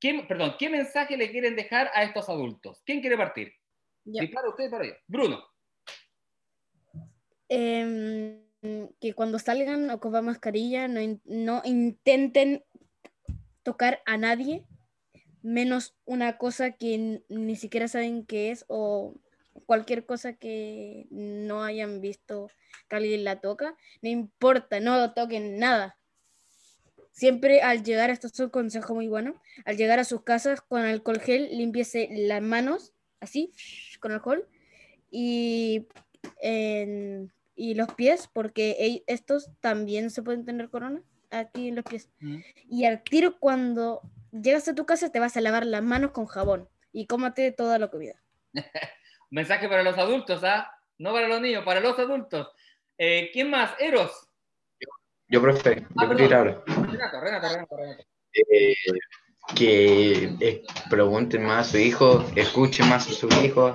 [0.00, 2.82] qué, perdón, ¿qué mensaje le quieren dejar a estos adultos?
[2.84, 3.52] ¿Quién quiere partir?
[4.04, 4.92] Sí, para usted, para yo.
[5.06, 5.42] Bruno.
[7.48, 8.40] Em,
[9.00, 12.64] que cuando salgan o copan mascarilla no, in- no intenten
[13.62, 14.64] tocar a nadie,
[15.42, 19.14] menos una cosa que ni siquiera saben qué es o
[19.66, 22.48] cualquier cosa que no hayan visto
[22.88, 23.76] que alguien la toca.
[24.00, 25.98] No importa, no toquen nada.
[27.12, 30.80] Siempre al llegar, esto es un consejo muy bueno, al llegar a sus casas con
[30.82, 33.52] alcohol gel, límpiese las manos, así,
[34.00, 34.48] con alcohol,
[35.10, 35.86] y,
[36.40, 42.08] en- y los pies, porque estos también se pueden tener corona, aquí en los pies.
[42.68, 44.00] Y al tiro, cuando
[44.32, 47.78] llegas a tu casa, te vas a lavar las manos con jabón y cómate toda
[47.78, 48.22] la comida.
[49.30, 50.70] Mensaje para los adultos, ¿ah?
[50.98, 52.48] No para los niños, para los adultos.
[52.98, 53.74] Eh, ¿Quién más?
[53.78, 54.28] Eros.
[55.32, 56.38] Yo, profe, Ah, yo quiero ir perdón.
[56.38, 56.62] ahora.
[56.92, 58.04] Renato, Renato, Renato, Renato.
[58.34, 58.74] Eh,
[59.56, 63.72] que eh, pregunten más a su hijo, escuchen más a sus hijos,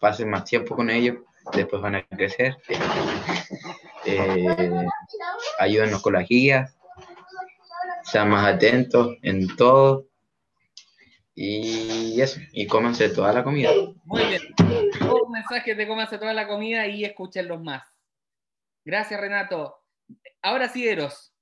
[0.00, 1.18] pasen más tiempo con ellos,
[1.52, 2.56] después van a crecer.
[4.04, 4.86] Eh,
[5.58, 6.76] ayúdenos con las guías,
[8.02, 10.06] sean más atentos en todo.
[11.34, 13.70] Y eso, y cómanse toda la comida.
[14.04, 14.42] Muy bien.
[15.00, 17.82] Dos mensajes de cómo hace toda la comida y escúchenlos más.
[18.84, 19.79] Gracias, Renato.
[20.42, 21.32] Ahora sí, Eros.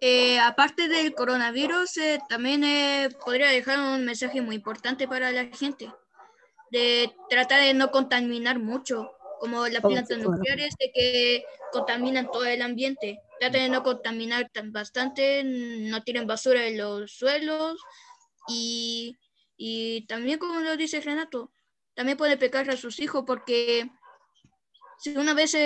[0.00, 5.44] Eh, aparte del coronavirus, eh, también eh, podría dejar un mensaje muy importante para la
[5.44, 5.92] gente,
[6.72, 12.62] de tratar de no contaminar mucho, como las plantas nucleares de que contaminan todo el
[12.62, 13.20] ambiente.
[13.38, 17.80] Traten de no contaminar tan bastante, no tiren basura en los suelos
[18.48, 19.16] y,
[19.56, 21.52] y también, como lo dice Renato,
[21.94, 23.88] también puede pecar a sus hijos porque
[25.02, 25.56] si una vez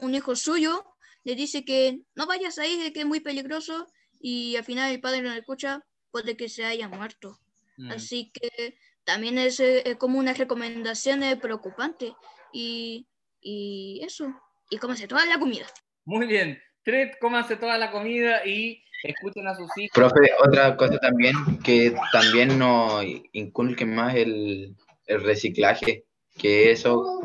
[0.00, 0.84] un hijo suyo
[1.22, 3.86] le dice que no vayas ahí, que es muy peligroso,
[4.20, 7.38] y al final el padre no le escucha, puede que se haya muerto.
[7.76, 7.92] Mm.
[7.92, 12.14] Así que también es, eh, como una recomendación preocupante.
[12.52, 13.06] Y,
[13.40, 14.34] y eso,
[14.70, 15.66] y cómase toda la comida.
[16.04, 16.60] Muy bien.
[16.82, 19.92] Tres, cómanse toda la comida y escuchen a sus hijos.
[19.94, 24.74] Profe, otra cosa también, que también nos inculquen más el,
[25.06, 27.20] el reciclaje, que eso,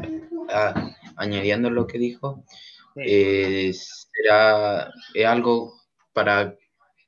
[0.49, 2.43] ah, añadiendo lo que dijo,
[2.95, 3.01] Sí.
[3.05, 5.74] eh, será es algo
[6.13, 6.55] para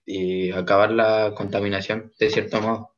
[0.05, 2.95] eh, acabar la contaminación, de cierto modo.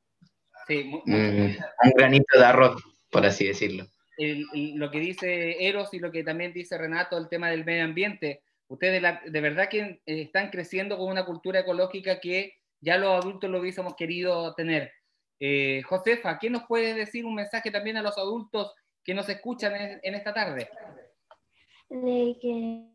[0.67, 3.85] Sí, Mm, un granito de arroz, por así decirlo.
[4.17, 8.43] lo que dice Eros y lo que también dice Renato, el tema del medio ambiente.
[8.67, 13.49] Ustedes de verdad que eh, están creciendo con una cultura ecológica que ya los adultos
[13.49, 14.91] lo hubiésemos querido tener.
[15.39, 19.99] Eh, Josefa, ¿qué nos puedes decir un mensaje también a los adultos que nos escuchan
[20.03, 20.69] en, esta tarde?
[21.89, 22.85] De que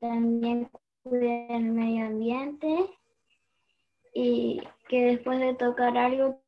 [0.00, 0.68] también
[1.02, 2.90] cuiden el medio ambiente
[4.12, 6.42] y que después de tocar algo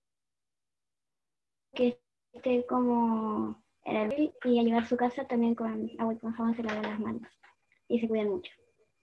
[1.74, 1.98] que
[2.32, 6.62] esté como el y llegar a su casa también con agua y con jabón se
[6.62, 7.28] laven las manos
[7.88, 8.52] y se cuiden mucho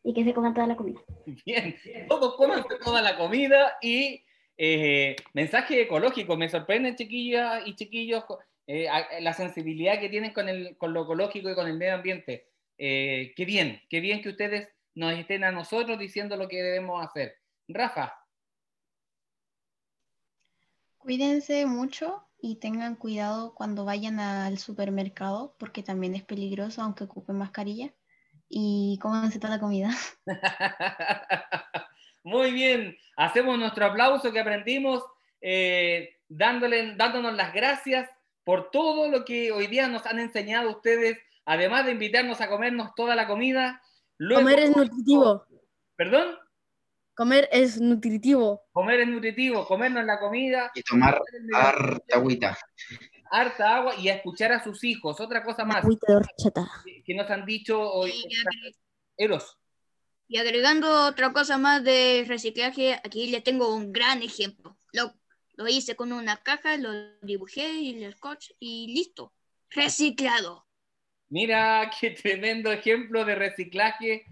[0.04, 1.00] y que se coman toda la comida.
[1.46, 1.76] Bien,
[2.08, 4.24] todos coman toda la comida y
[4.58, 6.36] eh, mensaje ecológico.
[6.36, 8.24] Me sorprende, chiquillas y chiquillos,
[8.68, 8.88] eh,
[9.20, 12.47] la sensibilidad que tienen con, el, con lo ecológico y con el medio ambiente.
[12.78, 17.05] Eh, qué bien, qué bien que ustedes nos estén a nosotros diciendo lo que debemos
[17.05, 17.38] hacer.
[17.68, 18.14] Rafa.
[20.97, 27.38] Cuídense mucho y tengan cuidado cuando vayan al supermercado porque también es peligroso aunque ocupen
[27.38, 27.93] mascarilla
[28.47, 29.89] y cómanse toda la comida.
[32.24, 35.03] Muy bien, hacemos nuestro aplauso que aprendimos,
[35.41, 38.09] eh, dándole, dándonos las gracias
[38.44, 42.94] por todo lo que hoy día nos han enseñado ustedes, además de invitarnos a comernos
[42.96, 43.82] toda la comida.
[44.18, 45.46] Comer es nutritivo.
[45.96, 46.38] ¿Perdón?
[47.16, 48.64] Comer es nutritivo.
[48.72, 50.72] Comer es nutritivo, comernos la comida.
[50.74, 51.22] Y tomar
[51.54, 52.58] harta agüita.
[53.30, 55.20] Harta agua y a escuchar a sus hijos.
[55.20, 55.84] Otra cosa más.
[55.84, 58.14] Agüita de Que nos han dicho hoy.
[59.16, 59.58] Eros.
[60.28, 64.76] Y agregando otra cosa más de reciclaje, aquí le tengo un gran ejemplo.
[64.91, 65.14] Lo,
[65.56, 66.91] lo hice con una caja, lo
[67.22, 69.34] dibujé y el scotch y listo.
[69.70, 70.66] Reciclado.
[71.30, 74.26] Mira qué tremendo ejemplo de reciclaje.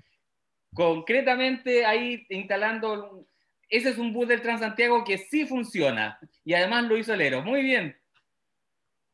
[0.73, 3.27] Concretamente ahí instalando,
[3.67, 7.41] ese es un bus del Transantiago que sí funciona y además lo hizo Lero.
[7.41, 7.97] Muy bien.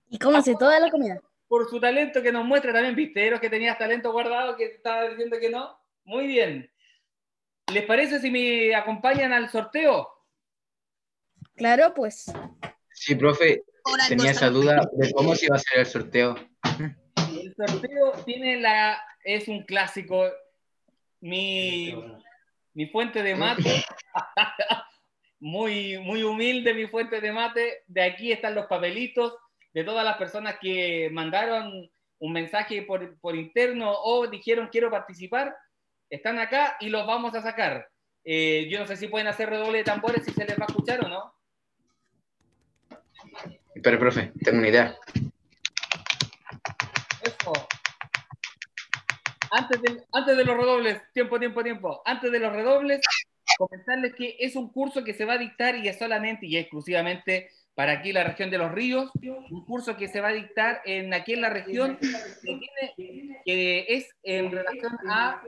[0.10, 1.20] Y cómase toda la comida.
[1.48, 5.10] Por su talento que nos muestra también, viste, Eros que tenías talento guardado que estaba
[5.10, 5.80] diciendo que no.
[6.04, 6.70] Muy bien.
[7.74, 10.17] ¿Les parece si me acompañan al sorteo?
[11.58, 12.32] Claro, pues.
[12.94, 13.64] Sí, profe,
[14.08, 16.36] tenía esa duda de cómo se iba a hacer el sorteo.
[17.18, 20.24] El sorteo tiene la, es un clásico.
[21.20, 21.94] Mi,
[22.74, 23.84] mi fuente de mate,
[25.40, 27.84] muy, muy humilde mi fuente de mate.
[27.88, 29.36] De aquí están los papelitos
[29.74, 31.90] de todas las personas que mandaron
[32.20, 35.56] un mensaje por, por interno o dijeron quiero participar
[36.10, 37.90] están acá y los vamos a sacar.
[38.24, 40.72] Eh, yo no sé si pueden hacer redoble de tambores, si se les va a
[40.72, 41.34] escuchar o no.
[43.84, 44.96] Pero, profe, tengo una idea.
[47.22, 47.54] Eso.
[49.52, 49.82] Antes
[50.38, 52.02] de, los redobles, tiempo, tiempo, tiempo.
[52.06, 53.02] Antes de los redobles,
[53.58, 57.50] comentarles que es un curso que se va a dictar y es solamente y exclusivamente
[57.76, 59.12] para aquí la región de los ríos,
[59.52, 62.00] un curso que se va a dictar en aquí en la región
[63.46, 65.44] que, es en relación a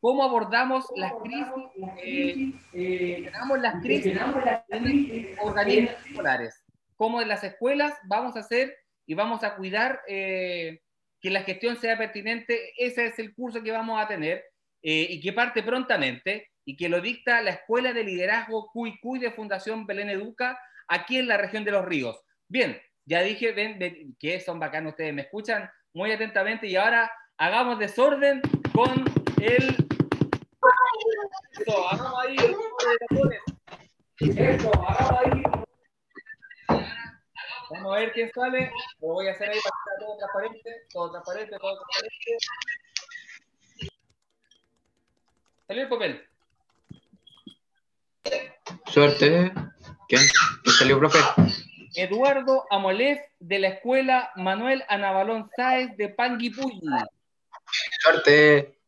[0.00, 3.30] cómo abordamos las crisis, eh,
[3.60, 4.18] las crisis
[4.68, 6.63] en organismos escolares,
[7.04, 10.80] cómo en las escuelas vamos a hacer y vamos a cuidar eh,
[11.20, 14.42] que la gestión sea pertinente, ese es el curso que vamos a tener
[14.80, 19.18] eh, y que parte prontamente y que lo dicta la Escuela de Liderazgo Cuy Cuy
[19.18, 22.18] de Fundación Belén Educa aquí en la región de los ríos.
[22.48, 27.78] Bien, ya dije ven, que son bacanos, ustedes me escuchan muy atentamente y ahora hagamos
[27.78, 28.40] desorden
[28.72, 29.04] con
[29.42, 29.76] el...
[31.60, 32.36] Eso, hagamos ahí
[34.38, 35.53] Eso, hagamos ahí.
[37.70, 38.70] Vamos a ver quién sale.
[39.00, 42.38] Lo voy a hacer ahí para que sea todo transparente, todo transparente, todo transparente.
[45.66, 46.28] Salió el papel.
[48.86, 49.52] Suerte.
[50.08, 50.22] ¿Quién?
[50.78, 51.18] salió, profe?
[51.94, 56.80] Eduardo Amolés de la escuela Manuel Anabalón Sáez de Panguipulli.
[58.00, 58.78] Suerte.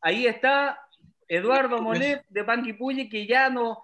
[0.00, 0.87] Ahí está
[1.28, 3.82] Eduardo Amolés de Panguipulli, que ya no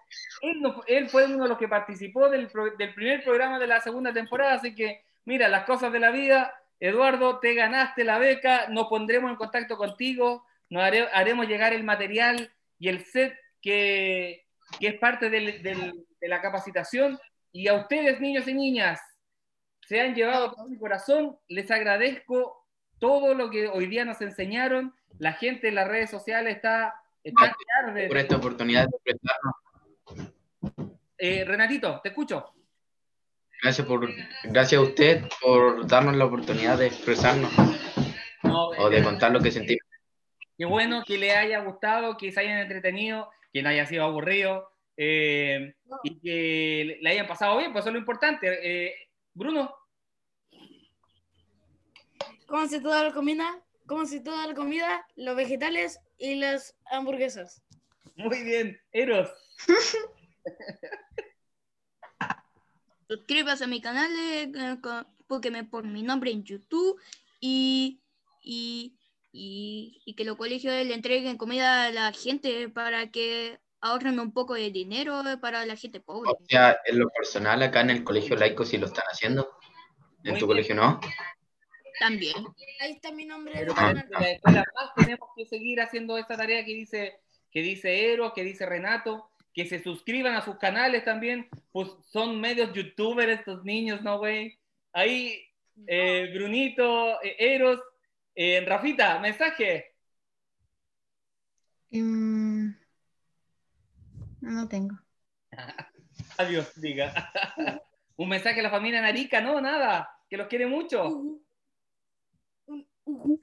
[0.87, 2.49] él, fue uno de los que participó del,
[2.95, 6.55] primer programa de la segunda temporada, así que mira, las cosas de la vida.
[6.81, 12.53] Eduardo, te ganaste la beca, nos pondremos en contacto contigo, nos haremos llegar el material
[12.79, 14.45] y el set que,
[14.81, 17.19] que es parte del, de la capacitación.
[17.53, 19.01] Y a ustedes, niños y niñas,
[19.87, 21.39] se han llevado todo mi corazón.
[21.49, 22.67] Les agradezco
[22.99, 24.95] todo lo que hoy día nos enseñaron.
[25.19, 27.57] La gente en las redes sociales está, está
[28.09, 29.55] por esta oportunidad de expresarnos.
[31.18, 32.53] Eh, Renatito, te escucho.
[33.62, 34.09] Gracias, por,
[34.45, 37.51] gracias a usted por darnos la oportunidad de expresarnos
[38.43, 39.87] o de contar lo que sentimos.
[40.57, 44.70] Qué bueno que le haya gustado, que se hayan entretenido, que no haya sido aburrido.
[44.97, 48.59] Eh, y que le hayan pasado bien, pues eso es lo importante.
[48.62, 48.95] Eh,
[49.33, 49.75] Bruno.
[52.47, 57.62] cómanse toda la comida, cómanse toda la comida, los vegetales y las hamburguesas.
[58.17, 59.31] Muy bien, Eros.
[63.09, 64.51] Suscríbase a mi canal, eh,
[64.81, 67.01] con- búsqueme por mi nombre en YouTube
[67.41, 68.01] y,
[68.41, 68.97] y,
[69.33, 74.33] y, y que los colegios le entreguen comida a la gente para que ahorren un
[74.33, 76.31] poco de dinero para la gente pobre.
[76.31, 79.51] O sea, en lo personal, acá en el colegio laico sí lo están haciendo.
[80.23, 80.57] En Muy tu bien.
[80.57, 81.01] colegio no.
[81.99, 82.35] También.
[82.81, 83.55] Ahí está mi nombre.
[83.55, 87.21] Pero las escuelas más tenemos que seguir haciendo esta tarea que dice,
[87.51, 92.41] que dice Eros, que dice Renato, que se suscriban a sus canales también, pues son
[92.41, 94.59] medios youtubers estos niños, ¿no, güey?
[94.93, 95.45] Ahí,
[95.87, 97.81] eh, Brunito, eh, Eros,
[98.35, 99.95] eh, Rafita, mensaje.
[101.91, 102.71] Mm,
[104.41, 104.99] no tengo.
[106.39, 107.31] Adiós, diga.
[108.17, 111.44] Un mensaje a la familia Narica, no, nada, que los quiere mucho.
[113.07, 113.39] Un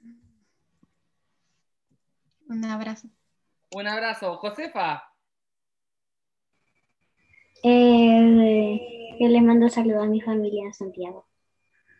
[2.64, 3.08] abrazo.
[3.74, 4.36] Un abrazo.
[4.36, 5.08] Josefa,
[7.64, 11.28] Eh, yo le mando saludos a mi familia en Santiago.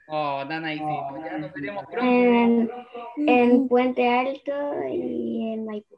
[0.09, 2.03] oh, Nana y Tito, ya nos veremos pronto.
[2.05, 2.71] En,
[3.29, 4.53] en Puente Alto
[4.89, 5.95] y en Maipú.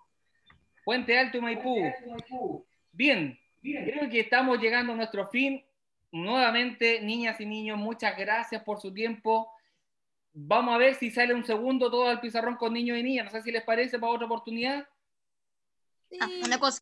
[0.85, 1.73] Puente Alto y Maipú.
[2.93, 5.65] Bien, creo que estamos llegando a nuestro fin.
[6.13, 9.51] Nuevamente, niñas y niños, muchas gracias por su tiempo.
[10.37, 13.27] Vamos a ver si sale un segundo todo al pizarrón con niños y niñas.
[13.27, 14.87] No sé si les parece para otra oportunidad.
[16.21, 16.81] Ah, una cosa.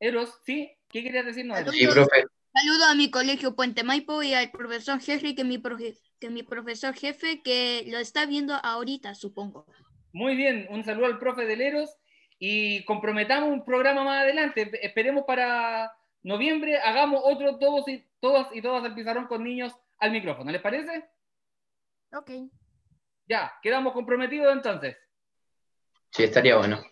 [0.00, 0.72] Eros, ¿sí?
[0.88, 1.58] ¿Qué querías decirnos?
[1.58, 1.74] Eros?
[1.74, 2.24] Sí, profe.
[2.54, 6.42] Saludo a mi colegio Puente Maipo y al profesor Jeffrey, que mi, profe- que mi
[6.42, 9.66] profesor jefe, que lo está viendo ahorita, supongo.
[10.12, 11.94] Muy bien, un saludo al profe del Eros
[12.38, 14.70] y comprometamos un programa más adelante.
[14.82, 15.92] Esperemos para
[16.22, 20.50] noviembre, hagamos otro todos y todas y todas al pizarrón con niños al micrófono.
[20.50, 21.04] ¿Les parece?
[22.12, 22.30] Ok.
[23.28, 24.96] Ya, quedamos comprometidos entonces.
[26.10, 26.82] Sí, estaría bueno.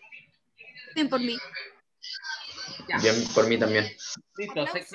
[0.94, 1.36] Bien por mí.
[2.88, 2.98] Ya.
[2.98, 3.84] Bien, por mí también.
[4.36, 4.66] Listo.
[4.66, 4.86] se-.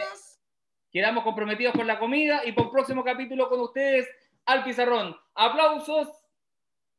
[0.91, 4.07] Quedamos comprometidos con la comida y por próximo capítulo con ustedes
[4.45, 5.15] al pizarrón.
[5.36, 6.09] Aplausos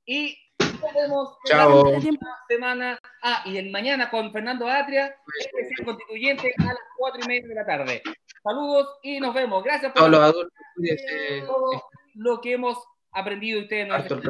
[0.04, 1.84] y nos vemos en Chao.
[1.84, 2.98] la próxima semana.
[3.22, 7.54] Ah, y el mañana con Fernando Atria, especial constituyente a las cuatro y media de
[7.54, 8.02] la tarde.
[8.42, 9.62] Saludos y nos vemos.
[9.64, 11.72] Gracias por todo
[12.14, 12.78] lo que hemos
[13.12, 14.28] aprendido y ustedes profe.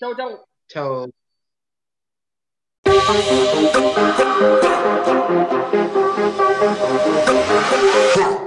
[0.00, 0.46] Chau, chau.
[0.68, 1.10] Chao.
[8.16, 8.40] Huh.